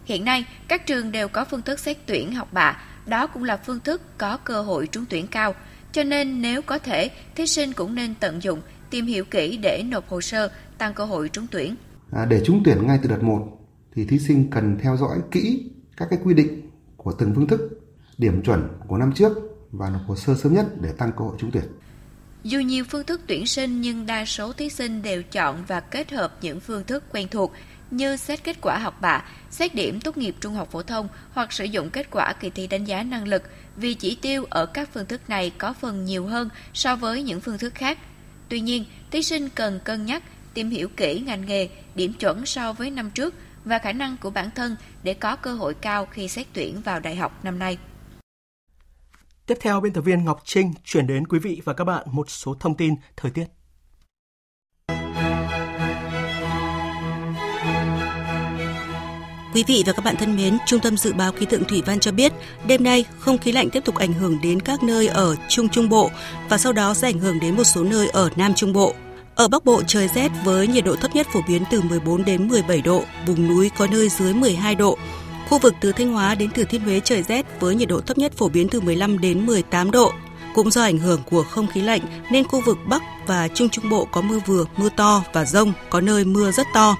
[0.05, 3.57] Hiện nay, các trường đều có phương thức xét tuyển học bạ, đó cũng là
[3.57, 5.55] phương thức có cơ hội trúng tuyển cao.
[5.93, 8.61] Cho nên nếu có thể, thí sinh cũng nên tận dụng,
[8.91, 11.75] tìm hiểu kỹ để nộp hồ sơ, tăng cơ hội trúng tuyển.
[12.13, 13.59] À, để trúng tuyển ngay từ đợt 1
[13.95, 17.81] thì thí sinh cần theo dõi kỹ các cái quy định của từng phương thức,
[18.19, 19.33] điểm chuẩn của năm trước
[19.73, 21.65] và nộp hồ sơ sớm nhất để tăng cơ hội trúng tuyển.
[22.45, 26.11] Dù nhiều phương thức tuyển sinh nhưng đa số thí sinh đều chọn và kết
[26.11, 27.53] hợp những phương thức quen thuộc
[27.91, 31.53] như xét kết quả học bạ, xét điểm tốt nghiệp trung học phổ thông hoặc
[31.53, 33.43] sử dụng kết quả kỳ thi đánh giá năng lực
[33.77, 37.41] vì chỉ tiêu ở các phương thức này có phần nhiều hơn so với những
[37.41, 37.99] phương thức khác.
[38.49, 40.23] Tuy nhiên, thí sinh cần cân nhắc,
[40.55, 43.35] tìm hiểu kỹ ngành nghề, điểm chuẩn so với năm trước
[43.65, 47.01] và khả năng của bản thân để có cơ hội cao khi xét tuyển vào
[47.01, 47.79] đại học năm nay.
[49.47, 52.31] Tiếp theo, biên tập viên Ngọc Trinh chuyển đến quý vị và các bạn một
[52.31, 53.45] số thông tin thời tiết.
[59.59, 62.01] Quý vị và các bạn thân mến, Trung tâm Dự báo Khí tượng Thủy văn
[62.01, 62.33] cho biết,
[62.67, 65.89] đêm nay không khí lạnh tiếp tục ảnh hưởng đến các nơi ở Trung Trung
[65.89, 66.11] Bộ
[66.49, 68.95] và sau đó sẽ ảnh hưởng đến một số nơi ở Nam Trung Bộ.
[69.35, 72.49] Ở Bắc Bộ trời rét với nhiệt độ thấp nhất phổ biến từ 14 đến
[72.49, 74.99] 17 độ, vùng núi có nơi dưới 12 độ.
[75.49, 78.19] Khu vực từ Thanh Hóa đến Thừa Thiên Huế trời rét với nhiệt độ thấp
[78.19, 80.13] nhất phổ biến từ 15 đến 18 độ.
[80.55, 82.01] Cũng do ảnh hưởng của không khí lạnh
[82.31, 85.73] nên khu vực Bắc và Trung Trung Bộ có mưa vừa, mưa to và rông,
[85.91, 86.97] có nơi mưa rất to.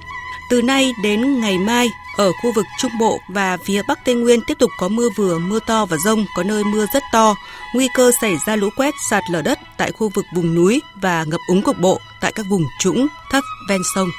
[0.49, 1.89] Từ nay đến ngày mai,
[2.19, 5.39] ở khu vực Trung Bộ và phía Bắc Tây Nguyên tiếp tục có mưa vừa,
[5.39, 7.35] mưa to và rông, có nơi mưa rất to.
[7.75, 11.23] Nguy cơ xảy ra lũ quét, sạt lở đất tại khu vực vùng núi và
[11.23, 14.09] ngập úng cục bộ tại các vùng trũng, thấp ven sông.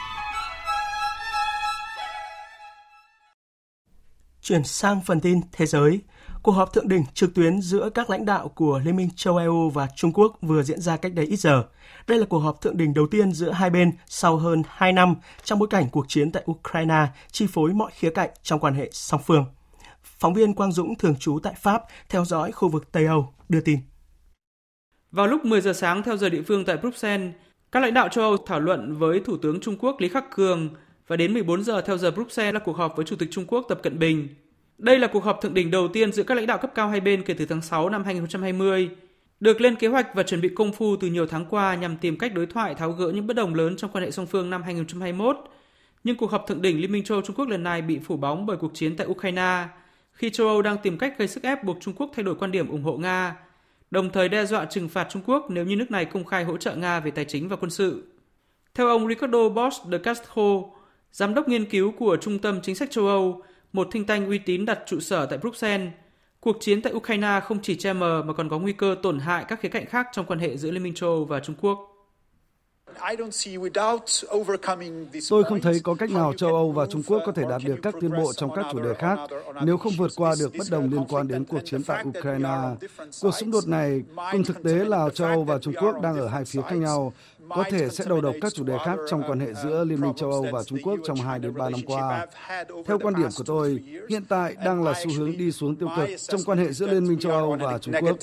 [4.42, 6.00] Chuyển sang phần tin thế giới,
[6.42, 9.70] cuộc họp thượng đỉnh trực tuyến giữa các lãnh đạo của Liên minh châu Âu
[9.74, 11.64] và Trung Quốc vừa diễn ra cách đây ít giờ.
[12.10, 15.14] Đây là cuộc họp thượng đỉnh đầu tiên giữa hai bên sau hơn 2 năm
[15.44, 18.88] trong bối cảnh cuộc chiến tại Ukraine chi phối mọi khía cạnh trong quan hệ
[18.92, 19.44] song phương.
[20.02, 23.60] Phóng viên Quang Dũng thường trú tại Pháp theo dõi khu vực Tây Âu đưa
[23.60, 23.78] tin.
[25.10, 27.30] Vào lúc 10 giờ sáng theo giờ địa phương tại Bruxelles,
[27.72, 30.68] các lãnh đạo châu Âu thảo luận với Thủ tướng Trung Quốc Lý Khắc Cường
[31.06, 33.66] và đến 14 giờ theo giờ Bruxelles là cuộc họp với Chủ tịch Trung Quốc
[33.68, 34.28] Tập Cận Bình.
[34.78, 37.00] Đây là cuộc họp thượng đỉnh đầu tiên giữa các lãnh đạo cấp cao hai
[37.00, 38.90] bên kể từ tháng 6 năm 2020,
[39.40, 42.18] được lên kế hoạch và chuẩn bị công phu từ nhiều tháng qua nhằm tìm
[42.18, 44.62] cách đối thoại tháo gỡ những bất đồng lớn trong quan hệ song phương năm
[44.62, 45.36] 2021.
[46.04, 48.16] Nhưng cuộc họp thượng đỉnh Liên minh châu Âu Trung Quốc lần này bị phủ
[48.16, 49.68] bóng bởi cuộc chiến tại Ukraine,
[50.12, 52.52] khi châu Âu đang tìm cách gây sức ép buộc Trung Quốc thay đổi quan
[52.52, 53.36] điểm ủng hộ Nga,
[53.90, 56.56] đồng thời đe dọa trừng phạt Trung Quốc nếu như nước này công khai hỗ
[56.56, 58.02] trợ Nga về tài chính và quân sự.
[58.74, 60.62] Theo ông Ricardo Bosch de Castro,
[61.12, 64.38] giám đốc nghiên cứu của Trung tâm Chính sách châu Âu, một thinh tanh uy
[64.38, 65.88] tín đặt trụ sở tại Bruxelles,
[66.40, 69.44] cuộc chiến tại Ukraine không chỉ che mờ mà còn có nguy cơ tổn hại
[69.48, 71.89] các khía cạnh khác trong quan hệ giữa Liên minh châu Âu và Trung Quốc.
[75.30, 77.76] Tôi không thấy có cách nào châu Âu và Trung Quốc có thể đạt được
[77.82, 79.18] các tiến bộ trong các chủ đề khác?
[79.64, 82.58] nếu không vượt qua được bất đồng liên quan đến cuộc chiến tại Ukraine.
[83.20, 86.28] Cuộc xung đột này, cùng thực tế là châu Âu và Trung Quốc đang ở
[86.28, 87.12] hai phía khác nhau,
[87.48, 90.12] có thể sẽ đầu độc các chủ đề khác trong quan hệ giữa Liên minh
[90.16, 92.26] châu Âu và Trung Quốc trong 2 đến 3 năm qua.
[92.86, 96.08] Theo quan điểm của tôi, hiện tại đang là xu hướng đi xuống tiêu cực
[96.20, 98.16] trong quan hệ giữa Liên minh châu Âu và Trung Quốc.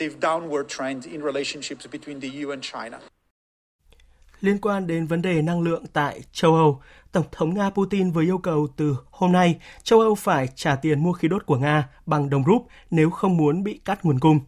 [4.41, 6.81] Liên quan đến vấn đề năng lượng tại châu Âu,
[7.11, 11.03] Tổng thống Nga Putin vừa yêu cầu từ hôm nay châu Âu phải trả tiền
[11.03, 14.39] mua khí đốt của Nga bằng đồng rúp nếu không muốn bị cắt nguồn cung.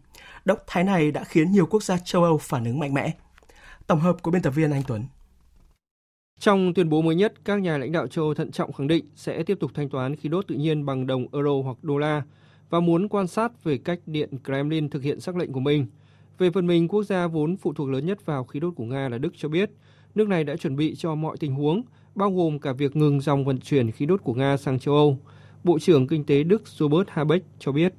[0.45, 3.11] Động thái này đã khiến nhiều quốc gia châu Âu phản ứng mạnh mẽ.
[3.87, 5.03] Tổng hợp của biên tập viên Anh Tuấn.
[6.39, 9.05] Trong tuyên bố mới nhất, các nhà lãnh đạo châu Âu thận trọng khẳng định
[9.15, 12.21] sẽ tiếp tục thanh toán khí đốt tự nhiên bằng đồng euro hoặc đô la
[12.69, 15.85] và muốn quan sát về cách Điện Kremlin thực hiện sắc lệnh của mình–
[16.39, 19.09] về phần mình, quốc gia vốn phụ thuộc lớn nhất vào khí đốt của Nga
[19.09, 19.71] là Đức cho biết,
[20.15, 21.81] nước này đã chuẩn bị cho mọi tình huống,
[22.15, 25.17] bao gồm cả việc ngừng dòng vận chuyển khí đốt của Nga sang châu Âu.
[25.63, 27.93] Bộ trưởng Kinh tế Đức Robert Habeck cho biết.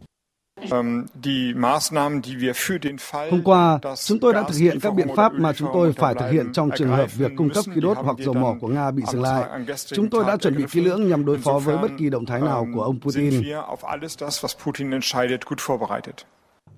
[3.31, 6.31] Hôm qua, chúng tôi đã thực hiện các biện pháp mà chúng tôi phải thực
[6.31, 9.03] hiện trong trường hợp việc cung cấp khí đốt hoặc dầu mỏ của Nga bị
[9.13, 9.65] dừng lại.
[9.87, 12.41] Chúng tôi đã chuẩn bị kỹ lưỡng nhằm đối phó với bất kỳ động thái
[12.41, 13.43] nào của ông Putin.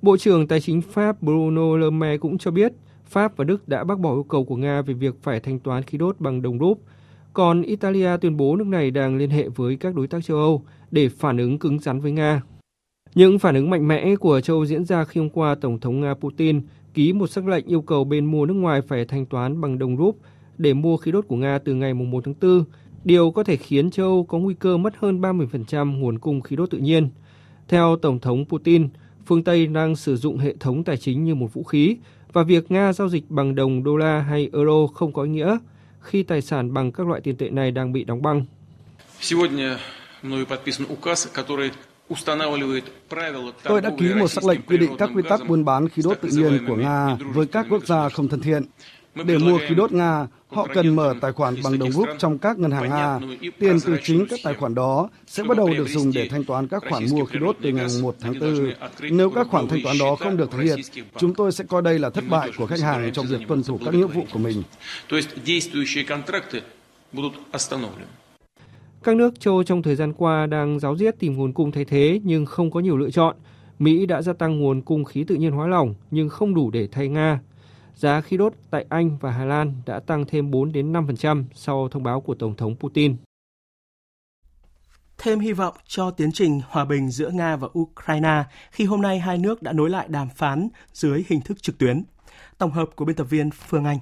[0.03, 2.72] Bộ trưởng Tài chính Pháp Bruno Le Maire cũng cho biết
[3.05, 5.82] Pháp và Đức đã bác bỏ yêu cầu của Nga về việc phải thanh toán
[5.82, 6.80] khí đốt bằng đồng rúp.
[7.32, 10.62] Còn Italia tuyên bố nước này đang liên hệ với các đối tác châu Âu
[10.90, 12.42] để phản ứng cứng rắn với Nga.
[13.14, 16.00] Những phản ứng mạnh mẽ của châu Âu diễn ra khi hôm qua Tổng thống
[16.00, 16.61] Nga Putin
[16.94, 19.96] ký một sắc lệnh yêu cầu bên mua nước ngoài phải thanh toán bằng đồng
[19.96, 20.18] rúp
[20.59, 22.64] để mua khí đốt của Nga từ ngày 1 tháng 4,
[23.05, 26.57] điều có thể khiến châu Âu có nguy cơ mất hơn 30% nguồn cung khí
[26.57, 27.09] đốt tự nhiên.
[27.68, 28.88] Theo Tổng thống Putin,
[29.26, 31.96] phương Tây đang sử dụng hệ thống tài chính như một vũ khí
[32.32, 35.58] và việc Nga giao dịch bằng đồng đô la hay euro không có ý nghĩa
[36.00, 38.44] khi tài sản bằng các loại tiền tệ này đang bị đóng băng.
[43.64, 46.18] Tôi đã ký một sắc lệnh quy định các quy tắc buôn bán khí đốt
[46.20, 48.62] tự nhiên của Nga với các quốc gia không thân thiện.
[49.24, 52.59] Để mua khí đốt Nga, họ cần mở tài khoản bằng đồng rút trong các
[52.59, 53.18] ngân hàng Nga.
[53.59, 56.68] Tiền từ chính các tài khoản đó sẽ bắt đầu được dùng để thanh toán
[56.68, 58.72] các khoản mua khí đốt từ ngày 1 tháng 4.
[59.11, 60.78] Nếu các khoản thanh toán đó không được thực hiện,
[61.18, 63.78] chúng tôi sẽ coi đây là thất bại của khách hàng trong việc tuân thủ
[63.84, 64.62] các nghĩa vụ của mình.
[69.05, 72.20] Các nước châu trong thời gian qua đang giáo diết tìm nguồn cung thay thế
[72.24, 73.36] nhưng không có nhiều lựa chọn.
[73.78, 76.88] Mỹ đã gia tăng nguồn cung khí tự nhiên hóa lỏng nhưng không đủ để
[76.92, 77.40] thay Nga
[77.95, 81.88] giá khí đốt tại Anh và Hà Lan đã tăng thêm 4 đến 5% sau
[81.88, 83.16] thông báo của Tổng thống Putin.
[85.18, 89.18] Thêm hy vọng cho tiến trình hòa bình giữa Nga và Ukraine khi hôm nay
[89.18, 92.05] hai nước đã nối lại đàm phán dưới hình thức trực tuyến.
[92.59, 93.99] Tổng hợp của biên tập viên Phương Anh.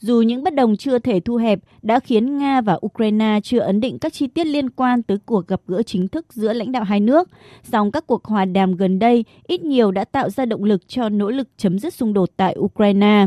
[0.00, 3.80] Dù những bất đồng chưa thể thu hẹp đã khiến Nga và Ukraine chưa ấn
[3.80, 6.84] định các chi tiết liên quan tới cuộc gặp gỡ chính thức giữa lãnh đạo
[6.84, 7.28] hai nước,
[7.62, 11.08] song các cuộc hòa đàm gần đây ít nhiều đã tạo ra động lực cho
[11.08, 13.26] nỗ lực chấm dứt xung đột tại Ukraine.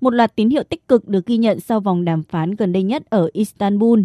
[0.00, 2.82] Một loạt tín hiệu tích cực được ghi nhận sau vòng đàm phán gần đây
[2.82, 4.00] nhất ở Istanbul.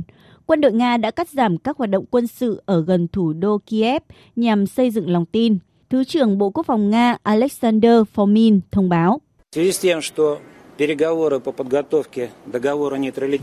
[0.45, 3.58] Quân đội Nga đã cắt giảm các hoạt động quân sự ở gần thủ đô
[3.66, 4.01] Kiev
[4.36, 5.58] nhằm xây dựng lòng tin.
[5.89, 9.22] Thứ trưởng Bộ Quốc phòng Nga Alexander Fomin thông báo.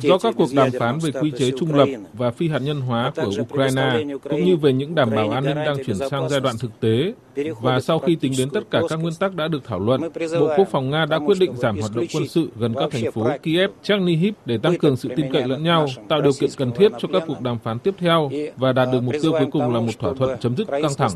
[0.03, 3.13] Do các cuộc đàm phán về quy chế trung lập và phi hạt nhân hóa
[3.17, 6.57] của Ukraine, cũng như về những đảm bảo an ninh đang chuyển sang giai đoạn
[6.61, 7.15] thực tế,
[7.61, 10.01] và sau khi tính đến tất cả các nguyên tắc đã được thảo luận,
[10.41, 13.13] Bộ Quốc phòng Nga đã quyết định giảm hoạt động quân sự gần các thành
[13.13, 16.73] phố Kiev, Chernihiv để tăng cường sự tin cậy lẫn nhau, tạo điều kiện cần
[16.73, 19.75] thiết cho các cuộc đàm phán tiếp theo và đạt được mục tiêu cuối cùng
[19.75, 21.13] là một thỏa thuận chấm dứt căng thẳng.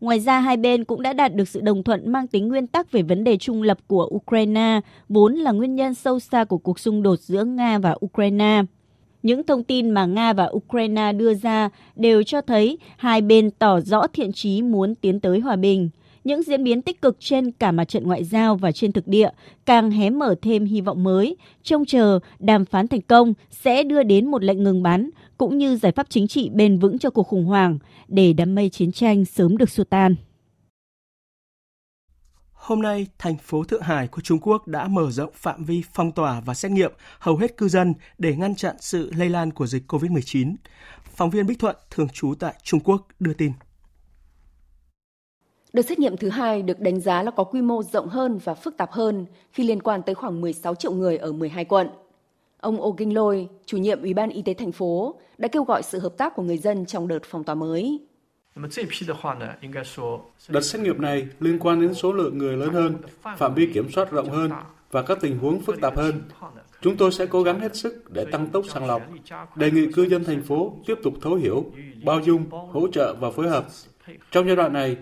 [0.00, 2.92] Ngoài ra, hai bên cũng đã đạt được sự đồng thuận mang tính nguyên tắc
[2.92, 6.78] về vấn đề trung lập của Ukraine, vốn là nguyên nhân sâu xa của cuộc
[6.78, 8.62] xung đột giữa Nga và Ukraine.
[9.22, 13.80] Những thông tin mà Nga và Ukraine đưa ra đều cho thấy hai bên tỏ
[13.80, 15.90] rõ thiện chí muốn tiến tới hòa bình.
[16.24, 19.28] những diễn biến tích cực trên cả mặt trận ngoại giao và trên thực địa
[19.66, 24.02] càng hé mở thêm hy vọng mới, trông chờ đàm phán thành công sẽ đưa
[24.02, 27.22] đến một lệnh ngừng bắn cũng như giải pháp chính trị bền vững cho cuộc
[27.22, 27.78] khủng hoảng
[28.08, 30.16] để đám mây chiến tranh sớm được xua tan.
[32.52, 36.12] Hôm nay, thành phố Thượng Hải của Trung Quốc đã mở rộng phạm vi phong
[36.12, 39.66] tỏa và xét nghiệm hầu hết cư dân để ngăn chặn sự lây lan của
[39.66, 40.54] dịch COVID-19.
[41.14, 43.52] Phóng viên Bích Thuận, thường trú tại Trung Quốc, đưa tin.
[45.72, 48.54] Đợt xét nghiệm thứ hai được đánh giá là có quy mô rộng hơn và
[48.54, 51.88] phức tạp hơn khi liên quan tới khoảng 16 triệu người ở 12 quận.
[52.64, 55.82] Ông Oh Kinh Lôi, chủ nhiệm Ủy ban Y tế thành phố, đã kêu gọi
[55.82, 58.00] sự hợp tác của người dân trong đợt phong tỏa mới.
[60.48, 62.96] Đợt xét nghiệm này liên quan đến số lượng người lớn hơn,
[63.36, 64.50] phạm vi kiểm soát rộng hơn
[64.90, 66.22] và các tình huống phức tạp hơn.
[66.80, 69.02] Chúng tôi sẽ cố gắng hết sức để tăng tốc sàng lọc,
[69.56, 71.64] đề nghị cư dân thành phố tiếp tục thấu hiểu,
[72.04, 73.66] bao dung, hỗ trợ và phối hợp.
[74.30, 74.96] Trong giai đoạn này,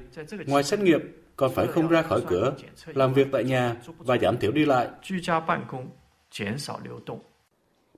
[0.47, 1.01] ngoài xét nghiệm,
[1.37, 2.53] còn phải không ra khỏi cửa,
[2.87, 4.89] làm việc tại nhà và giảm thiểu đi lại.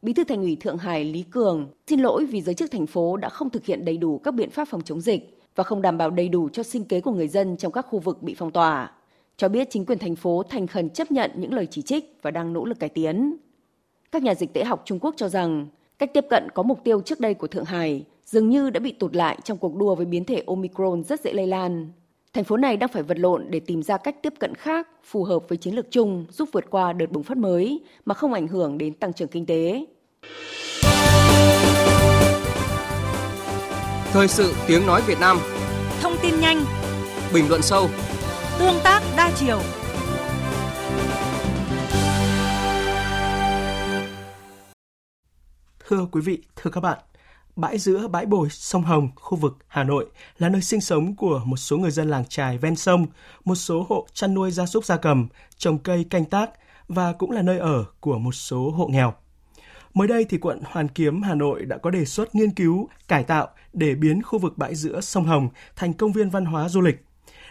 [0.05, 3.17] Bí thư Thành ủy Thượng Hải Lý Cường, xin lỗi vì giới chức thành phố
[3.17, 5.99] đã không thực hiện đầy đủ các biện pháp phòng chống dịch và không đảm
[5.99, 8.51] bảo đầy đủ cho sinh kế của người dân trong các khu vực bị phong
[8.51, 8.91] tỏa.
[9.37, 12.31] Cho biết chính quyền thành phố thành khẩn chấp nhận những lời chỉ trích và
[12.31, 13.37] đang nỗ lực cải tiến.
[14.13, 15.67] Các nhà dịch tễ học Trung Quốc cho rằng,
[15.99, 18.93] cách tiếp cận có mục tiêu trước đây của Thượng Hải dường như đã bị
[18.93, 21.93] tụt lại trong cuộc đua với biến thể Omicron rất dễ lây lan.
[22.33, 25.25] Thành phố này đang phải vật lộn để tìm ra cách tiếp cận khác phù
[25.25, 28.49] hợp với chiến lược chung giúp vượt qua đợt bùng phát mới mà không ảnh
[28.49, 29.85] hưởng đến tăng trưởng kinh tế.
[34.13, 35.39] Thời sự tiếng nói Việt Nam.
[36.01, 36.65] Thông tin nhanh.
[37.35, 37.89] Bình luận sâu.
[38.59, 39.61] Tương tác đa chiều.
[45.89, 46.99] Thưa quý vị, thưa các bạn,
[47.57, 50.07] bãi giữa bãi bồi sông Hồng, khu vực Hà Nội
[50.39, 53.07] là nơi sinh sống của một số người dân làng trài ven sông,
[53.45, 56.51] một số hộ chăn nuôi gia súc gia cầm, trồng cây canh tác
[56.89, 59.15] và cũng là nơi ở của một số hộ nghèo.
[59.95, 63.25] Mới đây thì quận Hoàn Kiếm, Hà Nội đã có đề xuất nghiên cứu cải
[63.25, 66.81] tạo để biến khu vực bãi giữa sông Hồng thành công viên văn hóa du
[66.81, 66.97] lịch.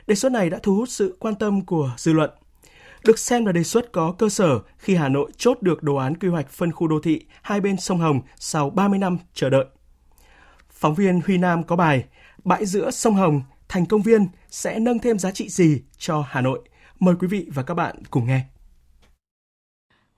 [0.08, 2.30] Đề xuất này đã thu hút sự quan tâm của dư luận.
[3.06, 6.18] Được xem là đề xuất có cơ sở khi Hà Nội chốt được đồ án
[6.18, 9.66] quy hoạch phân khu đô thị hai bên sông Hồng sau 30 năm chờ đợi.
[10.72, 12.06] Phóng viên Huy Nam có bài
[12.44, 16.42] Bãi giữa sông Hồng thành công viên sẽ nâng thêm giá trị gì cho Hà
[16.42, 16.60] Nội?
[17.00, 18.53] Mời quý vị và các bạn cùng nghe.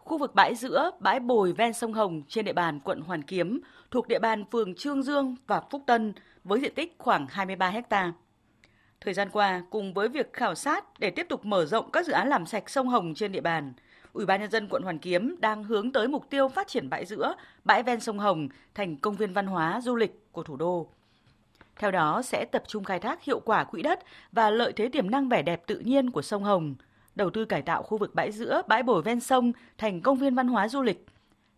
[0.05, 3.61] Khu vực bãi giữa, bãi bồi ven sông Hồng trên địa bàn quận Hoàn Kiếm
[3.91, 8.13] thuộc địa bàn phường Trương Dương và Phúc Tân với diện tích khoảng 23 ha.
[9.01, 12.13] Thời gian qua, cùng với việc khảo sát để tiếp tục mở rộng các dự
[12.13, 13.73] án làm sạch sông Hồng trên địa bàn,
[14.13, 17.05] Ủy ban nhân dân quận Hoàn Kiếm đang hướng tới mục tiêu phát triển bãi
[17.05, 20.87] giữa, bãi ven sông Hồng thành công viên văn hóa du lịch của thủ đô.
[21.75, 23.99] Theo đó sẽ tập trung khai thác hiệu quả quỹ đất
[24.31, 26.75] và lợi thế tiềm năng vẻ đẹp tự nhiên của sông Hồng,
[27.15, 30.35] đầu tư cải tạo khu vực bãi giữa, bãi bồi ven sông thành công viên
[30.35, 31.05] văn hóa du lịch.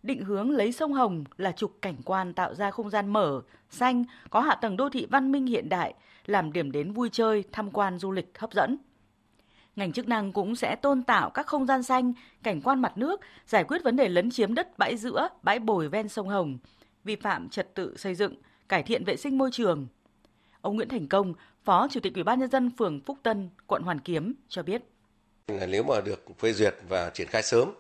[0.04, 4.04] Định hướng lấy sông Hồng là trục cảnh quan tạo ra không gian mở, xanh,
[4.30, 5.94] có hạ tầng đô thị văn minh hiện đại,
[6.26, 8.78] làm điểm đến vui chơi, tham quan du lịch hấp dẫn.
[9.76, 13.22] Ngành chức năng cũng sẽ tôn tạo các không gian xanh, cảnh quan mặt nước,
[13.46, 16.58] giải quyết vấn đề lấn chiếm đất bãi giữa, bãi bồi ven sông Hồng,
[17.04, 18.36] vi phạm trật tự xây dựng,
[18.70, 19.88] cải thiện vệ sinh môi trường.
[20.62, 21.34] Ông Nguyễn Thành Công,
[21.64, 24.84] Phó Chủ tịch Ủy ban nhân dân phường Phúc Tân, quận Hoàn Kiếm cho biết.
[25.48, 27.72] Nếu mà được phê duyệt và triển khai sớm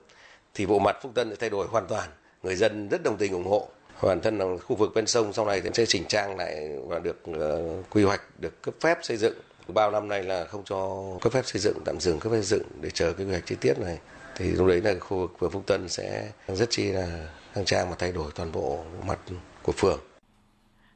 [0.53, 2.09] thì bộ mặt Phúc Tân sẽ thay đổi hoàn toàn.
[2.43, 3.67] Người dân rất đồng tình ủng hộ.
[3.95, 6.99] Hoàn thân là khu vực ven sông sau này thì sẽ chỉnh trang lại và
[6.99, 9.33] được uh, quy hoạch, được cấp phép xây dựng.
[9.67, 12.59] Bao năm nay là không cho cấp phép xây dựng, tạm dừng cấp phép xây
[12.59, 13.99] dựng để chờ cái quy hoạch chi tiết này.
[14.35, 17.89] Thì lúc đấy là khu vực phường Phúc Tân sẽ rất chi là khang trang
[17.89, 19.19] và thay đổi toàn bộ mặt
[19.63, 19.99] của phường.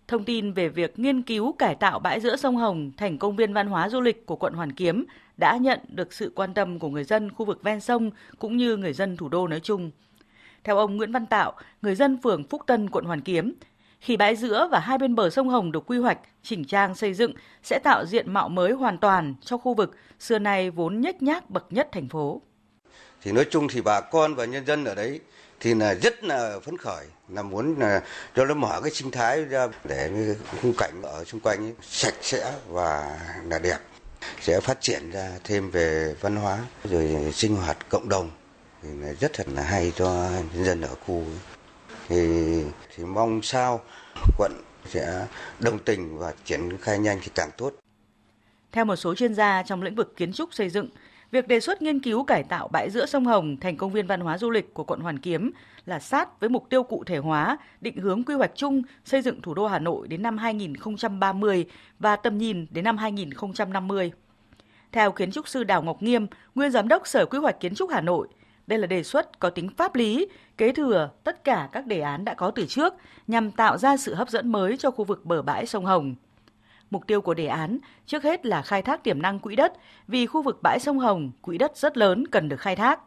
[0.07, 3.53] Thông tin về việc nghiên cứu cải tạo bãi giữa sông Hồng thành công viên
[3.53, 5.05] văn hóa du lịch của quận Hoàn Kiếm
[5.41, 8.77] đã nhận được sự quan tâm của người dân khu vực ven sông cũng như
[8.77, 9.91] người dân thủ đô nói chung.
[10.63, 13.53] Theo ông Nguyễn Văn Tạo, người dân phường Phúc Tân, quận Hoàn Kiếm,
[13.99, 17.13] khi bãi giữa và hai bên bờ sông Hồng được quy hoạch, chỉnh trang xây
[17.13, 17.33] dựng
[17.63, 21.49] sẽ tạo diện mạo mới hoàn toàn cho khu vực xưa nay vốn nhếch nhác
[21.49, 22.41] bậc nhất thành phố.
[23.21, 25.19] Thì nói chung thì bà con và nhân dân ở đấy
[25.59, 28.01] thì là rất là phấn khởi là muốn là
[28.35, 30.09] cho nó mở cái sinh thái ra để
[30.61, 33.19] khung cảnh ở xung quanh ấy sạch sẽ và
[33.49, 33.77] là đẹp
[34.41, 38.31] sẽ phát triển ra thêm về văn hóa rồi sinh hoạt cộng đồng
[38.83, 41.23] thì rất thật là hay cho nhân dân ở khu
[42.09, 42.17] thì
[42.95, 43.81] thì mong sao
[44.37, 44.51] quận
[44.89, 45.27] sẽ
[45.59, 47.73] đồng tình và triển khai nhanh thì càng tốt.
[48.71, 50.89] Theo một số chuyên gia trong lĩnh vực kiến trúc xây dựng,
[51.31, 54.21] việc đề xuất nghiên cứu cải tạo bãi giữa sông Hồng thành công viên văn
[54.21, 55.51] hóa du lịch của quận Hoàn Kiếm
[55.85, 59.41] là sát với mục tiêu cụ thể hóa, định hướng quy hoạch chung xây dựng
[59.41, 61.65] thủ đô Hà Nội đến năm 2030
[61.99, 64.11] và tầm nhìn đến năm 2050.
[64.91, 67.89] Theo kiến trúc sư Đào Ngọc Nghiêm, nguyên giám đốc Sở Quy hoạch Kiến trúc
[67.91, 68.27] Hà Nội,
[68.67, 70.27] đây là đề xuất có tính pháp lý,
[70.57, 72.93] kế thừa tất cả các đề án đã có từ trước
[73.27, 76.15] nhằm tạo ra sự hấp dẫn mới cho khu vực bờ bãi sông Hồng.
[76.91, 79.73] Mục tiêu của đề án trước hết là khai thác tiềm năng quỹ đất
[80.07, 82.99] vì khu vực bãi sông Hồng, quỹ đất rất lớn cần được khai thác.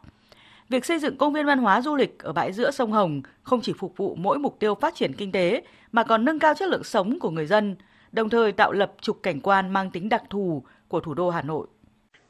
[0.69, 3.61] Việc xây dựng công viên văn hóa du lịch ở bãi giữa sông Hồng không
[3.61, 5.61] chỉ phục vụ mỗi mục tiêu phát triển kinh tế
[5.91, 7.75] mà còn nâng cao chất lượng sống của người dân,
[8.11, 11.41] đồng thời tạo lập trục cảnh quan mang tính đặc thù của thủ đô Hà
[11.41, 11.67] Nội.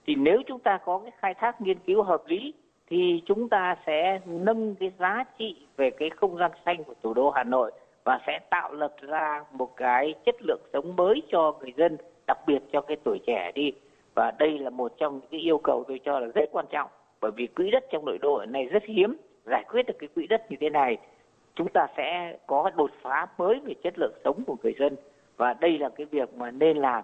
[0.08, 2.54] Thì nếu chúng ta có cái khai thác nghiên cứu hợp lý
[2.90, 7.14] thì chúng ta sẽ nâng cái giá trị về cái không gian xanh của thủ
[7.14, 7.72] đô Hà Nội
[8.06, 11.98] và sẽ tạo lập ra một cái chất lượng sống mới cho người dân,
[12.28, 13.72] đặc biệt cho cái tuổi trẻ đi.
[14.16, 16.90] Và đây là một trong những cái yêu cầu tôi cho là rất quan trọng
[17.22, 19.18] bởi vì quỹ đất trong nội đô này rất hiếm.
[19.46, 20.98] Giải quyết được cái quỹ đất như thế này
[21.56, 24.96] chúng ta sẽ có đột phá mới về chất lượng sống của người dân.
[25.38, 27.04] Và đây là cái việc mà nên làm.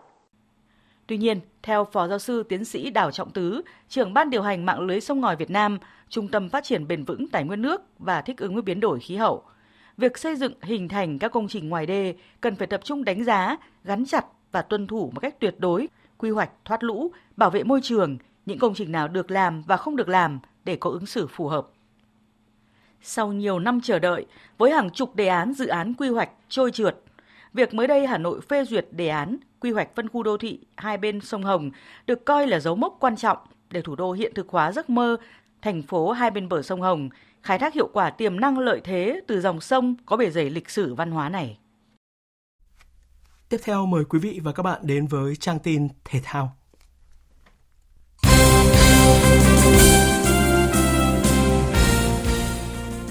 [1.08, 4.66] Tuy nhiên, theo Phó Giáo sư Tiến sĩ Đào Trọng Tứ, trưởng Ban điều hành
[4.66, 5.80] mạng lưới sông ngòi Việt Nam,
[6.10, 9.00] Trung tâm Phát triển Bền vững Tài nguyên nước và Thích ứng với biến đổi
[9.00, 9.44] khí hậu,
[10.02, 13.24] việc xây dựng hình thành các công trình ngoài đê cần phải tập trung đánh
[13.24, 15.88] giá, gắn chặt và tuân thủ một cách tuyệt đối
[16.18, 19.78] quy hoạch thoát lũ, bảo vệ môi trường, những công trình nào được làm và
[19.78, 21.68] không được làm để có ứng xử phù hợp.
[23.02, 24.26] Sau nhiều năm chờ đợi,
[24.58, 26.98] với hàng chục đề án dự án quy hoạch trôi trượt,
[27.54, 30.60] việc mới đây Hà Nội phê duyệt đề án quy hoạch phân khu đô thị
[30.78, 31.72] hai bên sông Hồng
[32.08, 33.38] được coi là dấu mốc quan trọng
[33.70, 35.18] để thủ đô hiện thực hóa giấc mơ
[35.62, 37.10] thành phố hai bên bờ sông Hồng,
[37.44, 40.70] khai thác hiệu quả tiềm năng lợi thế từ dòng sông có bề dày lịch
[40.70, 41.58] sử văn hóa này.
[43.50, 46.56] Tiếp theo mời quý vị và các bạn đến với trang tin thể thao.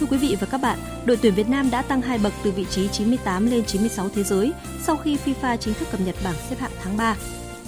[0.00, 2.50] Thưa quý vị và các bạn, đội tuyển Việt Nam đã tăng hai bậc từ
[2.50, 4.52] vị trí 98 lên 96 thế giới
[4.82, 7.16] sau khi FIFA chính thức cập nhật bảng xếp hạng tháng 3.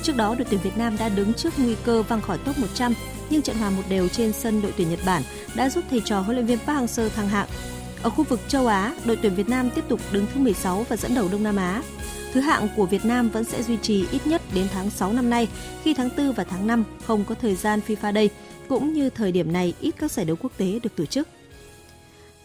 [0.02, 2.94] Trước đó, đội tuyển Việt Nam đã đứng trước nguy cơ văng khỏi top 100,
[3.30, 5.22] nhưng trận hòa một đều trên sân đội tuyển Nhật Bản
[5.54, 7.48] đã giúp thầy trò huấn luyện viên Park Hang-seo thăng hạng.
[8.02, 10.96] Ở khu vực châu Á, đội tuyển Việt Nam tiếp tục đứng thứ 16 và
[10.96, 11.82] dẫn đầu Đông Nam Á.
[12.32, 15.30] Thứ hạng của Việt Nam vẫn sẽ duy trì ít nhất đến tháng 6 năm
[15.30, 15.48] nay,
[15.82, 18.30] khi tháng 4 và tháng 5 không có thời gian FIFA Day,
[18.68, 21.28] cũng như thời điểm này ít các giải đấu quốc tế được tổ chức.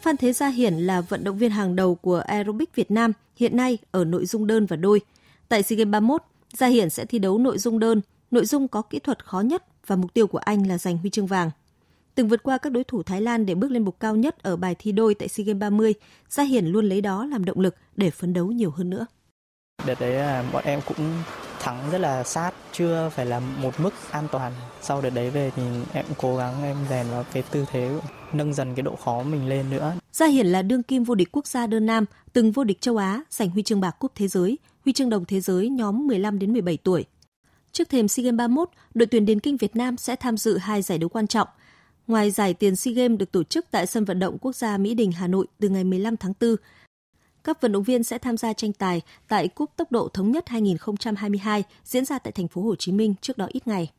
[0.02, 3.58] Phan Thế Gia Hiển là vận động viên hàng đầu của aerobic Việt Nam hiện
[3.58, 5.02] nay ở nội dung đơn và đôi.
[5.50, 6.22] Tại SEA Games 31,
[6.54, 9.64] Gia Hiển sẽ thi đấu nội dung đơn, nội dung có kỹ thuật khó nhất
[9.88, 11.52] và mục tiêu của anh là giành huy chương vàng.
[12.16, 14.56] Từng vượt qua các đối thủ Thái Lan để bước lên bục cao nhất ở
[14.56, 15.94] bài thi đôi tại SEA Games 30,
[16.30, 19.06] Gia Hiển luôn lấy đó làm động lực để phấn đấu nhiều hơn nữa.
[19.86, 21.24] Đợt đấy là bọn em cũng
[21.60, 24.54] thắng rất là sát, chưa phải là một mức an toàn.
[24.82, 25.62] Sau đợt đấy về thì
[25.94, 28.00] em cố gắng em rèn vào cái tư thế
[28.34, 29.94] nâng dần cái độ khó mình lên nữa.
[30.12, 32.98] Gia Hiển là đương kim vô địch quốc gia đơn nam, từng vô địch châu
[32.98, 34.58] Á, giành huy chương bạc cúp thế giới,
[34.88, 37.06] huy chương đồng thế giới nhóm 15 đến 17 tuổi.
[37.72, 40.82] Trước thềm SEA Games 31, đội tuyển điền kinh Việt Nam sẽ tham dự hai
[40.82, 41.48] giải đấu quan trọng.
[42.08, 44.94] Ngoài giải tiền SEA Games được tổ chức tại sân vận động quốc gia Mỹ
[44.94, 46.56] Đình Hà Nội từ ngày 15 tháng 4,
[47.44, 50.50] các vận động viên sẽ tham gia tranh tài tại Cúp Tốc độ Thống nhất
[50.50, 53.92] 2022 diễn ra tại thành phố Hồ Chí Minh trước đó ít ngày.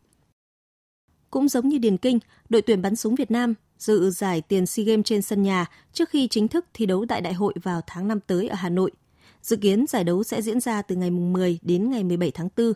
[1.31, 2.19] Cũng giống như Điền Kinh,
[2.49, 6.09] đội tuyển bắn súng Việt Nam dự giải tiền SEA Games trên sân nhà trước
[6.09, 8.91] khi chính thức thi đấu tại đại hội vào tháng 5 tới ở Hà Nội.
[9.43, 12.73] Dự kiến giải đấu sẽ diễn ra từ ngày 10 đến ngày 17 tháng 4.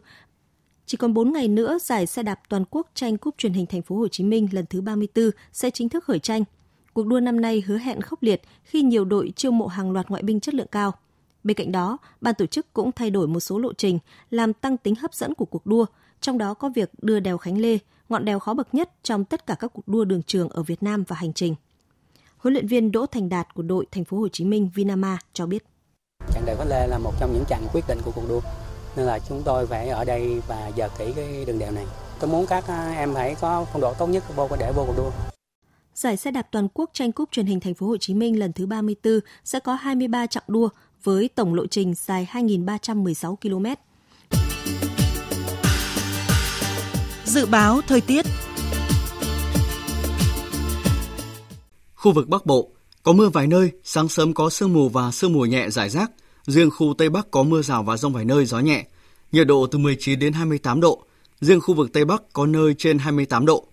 [0.86, 3.82] Chỉ còn 4 ngày nữa, giải xe đạp toàn quốc tranh cúp truyền hình thành
[3.82, 6.44] phố Hồ Chí Minh lần thứ 34 sẽ chính thức khởi tranh.
[6.92, 10.08] Cuộc đua năm nay hứa hẹn khốc liệt khi nhiều đội chiêu mộ hàng loạt
[10.08, 10.94] ngoại binh chất lượng cao.
[11.44, 13.98] Bên cạnh đó, ban tổ chức cũng thay đổi một số lộ trình
[14.30, 15.86] làm tăng tính hấp dẫn của cuộc đua,
[16.20, 19.46] trong đó có việc đưa đèo Khánh Lê, ngọn đèo khó bậc nhất trong tất
[19.46, 21.54] cả các cuộc đua đường trường ở Việt Nam và hành trình.
[22.36, 25.46] Huấn luyện viên Đỗ Thành Đạt của đội Thành phố Hồ Chí Minh Vinama cho
[25.46, 25.64] biết.
[26.34, 28.40] Chặng đèo Khánh Lê là một trong những chặng quyết định của cuộc đua,
[28.96, 31.86] nên là chúng tôi phải ở đây và giờ kỹ cái đường đèo này.
[32.20, 32.64] Tôi muốn các
[32.96, 34.24] em hãy có phong độ tốt nhất
[34.58, 35.10] để vô cuộc đua.
[35.94, 38.52] Giải xe đạp toàn quốc tranh cúp truyền hình thành phố Hồ Chí Minh lần
[38.52, 40.68] thứ 34 sẽ có 23 chặng đua
[41.04, 43.66] với tổng lộ trình dài 2.316 km.
[47.24, 48.26] Dự báo thời tiết
[51.94, 52.68] Khu vực Bắc Bộ
[53.02, 56.10] có mưa vài nơi, sáng sớm có sương mù và sương mù nhẹ rải rác.
[56.46, 58.86] Riêng khu Tây Bắc có mưa rào và rông vài nơi, gió nhẹ.
[59.32, 61.02] Nhiệt độ từ 19 đến 28 độ.
[61.40, 63.66] Riêng khu vực Tây Bắc có nơi trên 28 độ.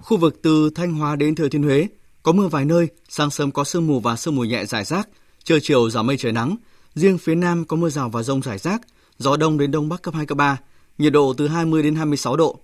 [0.00, 1.88] Khu vực từ Thanh Hóa đến Thừa Thiên Huế
[2.22, 5.08] có mưa vài nơi, sáng sớm có sương mù và sương mù nhẹ rải rác,
[5.44, 6.56] trưa chiều giảm mây trời nắng.
[6.94, 8.80] Riêng phía Nam có mưa rào và rông rải rác,
[9.18, 10.58] gió đông đến đông bắc cấp 2 cấp 3,
[10.98, 12.58] nhiệt độ từ 20 đến 26 độ.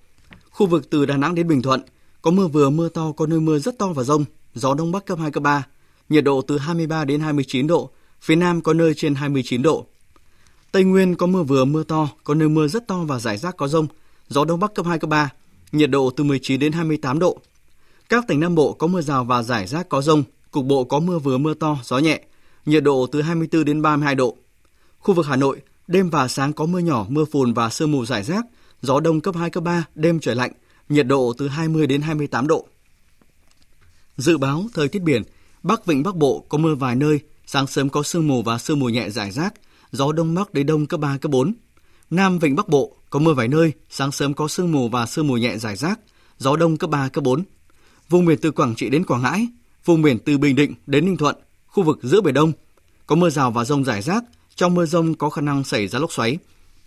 [0.50, 1.80] Khu vực từ Đà Nẵng đến Bình Thuận
[2.22, 5.04] có mưa vừa mưa to, có nơi mưa rất to và rông, gió đông bắc
[5.04, 5.64] cấp 2 cấp 3,
[6.08, 7.90] nhiệt độ từ 23 đến 29 độ,
[8.20, 9.86] phía Nam có nơi trên 29 độ.
[10.72, 13.56] Tây Nguyên có mưa vừa mưa to, có nơi mưa rất to và rải rác
[13.56, 13.86] có rông,
[14.28, 15.30] gió đông bắc cấp 2 cấp 3,
[15.72, 17.38] nhiệt độ từ 19 đến 28 độ.
[18.08, 21.00] Các tỉnh Nam Bộ có mưa rào và rải rác có rông, cục bộ có
[21.00, 22.20] mưa vừa mưa to, gió nhẹ,
[22.66, 24.36] nhiệt độ từ 24 đến 32 độ.
[24.98, 28.06] Khu vực Hà Nội, đêm và sáng có mưa nhỏ, mưa phùn và sương mù
[28.06, 28.46] rải rác,
[28.82, 30.52] gió đông cấp 2, cấp 3, đêm trời lạnh,
[30.88, 32.66] nhiệt độ từ 20 đến 28 độ.
[34.16, 35.22] Dự báo thời tiết biển,
[35.64, 38.78] Bắc Vịnh Bắc Bộ có mưa vài nơi, sáng sớm có sương mù và sương
[38.78, 39.54] mù nhẹ rải rác,
[39.92, 41.54] gió đông bắc đến đông cấp 3, cấp 4.
[42.10, 45.26] Nam Vịnh Bắc Bộ có mưa vài nơi, sáng sớm có sương mù và sương
[45.26, 46.00] mù nhẹ rải rác,
[46.38, 47.44] gió đông cấp 3, cấp 4.
[48.08, 49.48] Vùng biển từ Quảng Trị đến Quảng Ngãi,
[49.84, 51.36] vùng biển từ Bình Định đến Ninh Thuận,
[51.66, 52.52] khu vực giữa Biển Đông
[53.06, 55.98] có mưa rào và rông rải rác, trong mưa rông có khả năng xảy ra
[55.98, 56.38] lốc xoáy.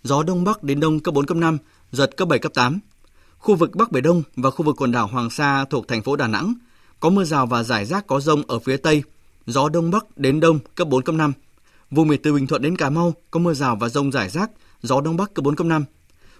[0.02, 1.58] Gió đông bắc đến đông cấp 4 cấp 5,
[1.92, 2.78] giật cấp 7 cấp 8.
[3.38, 6.16] Khu vực Bắc Biển Đông và khu vực quần đảo Hoàng Sa thuộc thành phố
[6.16, 6.54] Đà Nẵng
[7.00, 9.02] có mưa rào và rải rác có rông ở phía Tây,
[9.46, 11.32] gió đông bắc đến đông cấp 4 cấp 5.
[11.90, 14.50] Vùng biển từ Bình Thuận đến Cà Mau có mưa rào và rông rải rác,
[14.82, 15.84] gió đông bắc cấp 4 cấp 5.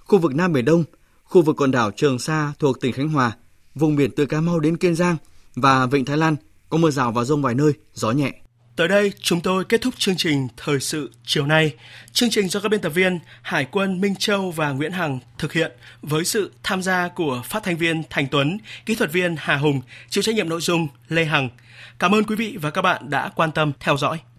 [0.04, 0.84] Khu vực Nam Biển Đông,
[1.24, 3.36] khu vực quần đảo Trường Sa thuộc tỉnh Khánh Hòa,
[3.74, 5.16] vùng biển từ Cà Mau đến Kiên Giang
[5.54, 6.36] và Vịnh Thái Lan
[6.68, 8.32] có mưa rào và rông vài nơi, gió nhẹ.
[8.78, 11.74] Tới đây, chúng tôi kết thúc chương trình Thời sự chiều nay.
[12.12, 15.52] Chương trình do các biên tập viên Hải quân Minh Châu và Nguyễn Hằng thực
[15.52, 15.72] hiện
[16.02, 19.80] với sự tham gia của phát thanh viên Thành Tuấn, kỹ thuật viên Hà Hùng,
[20.08, 21.48] chịu trách nhiệm nội dung Lê Hằng.
[21.98, 24.18] Cảm ơn quý vị và các bạn đã quan tâm theo dõi.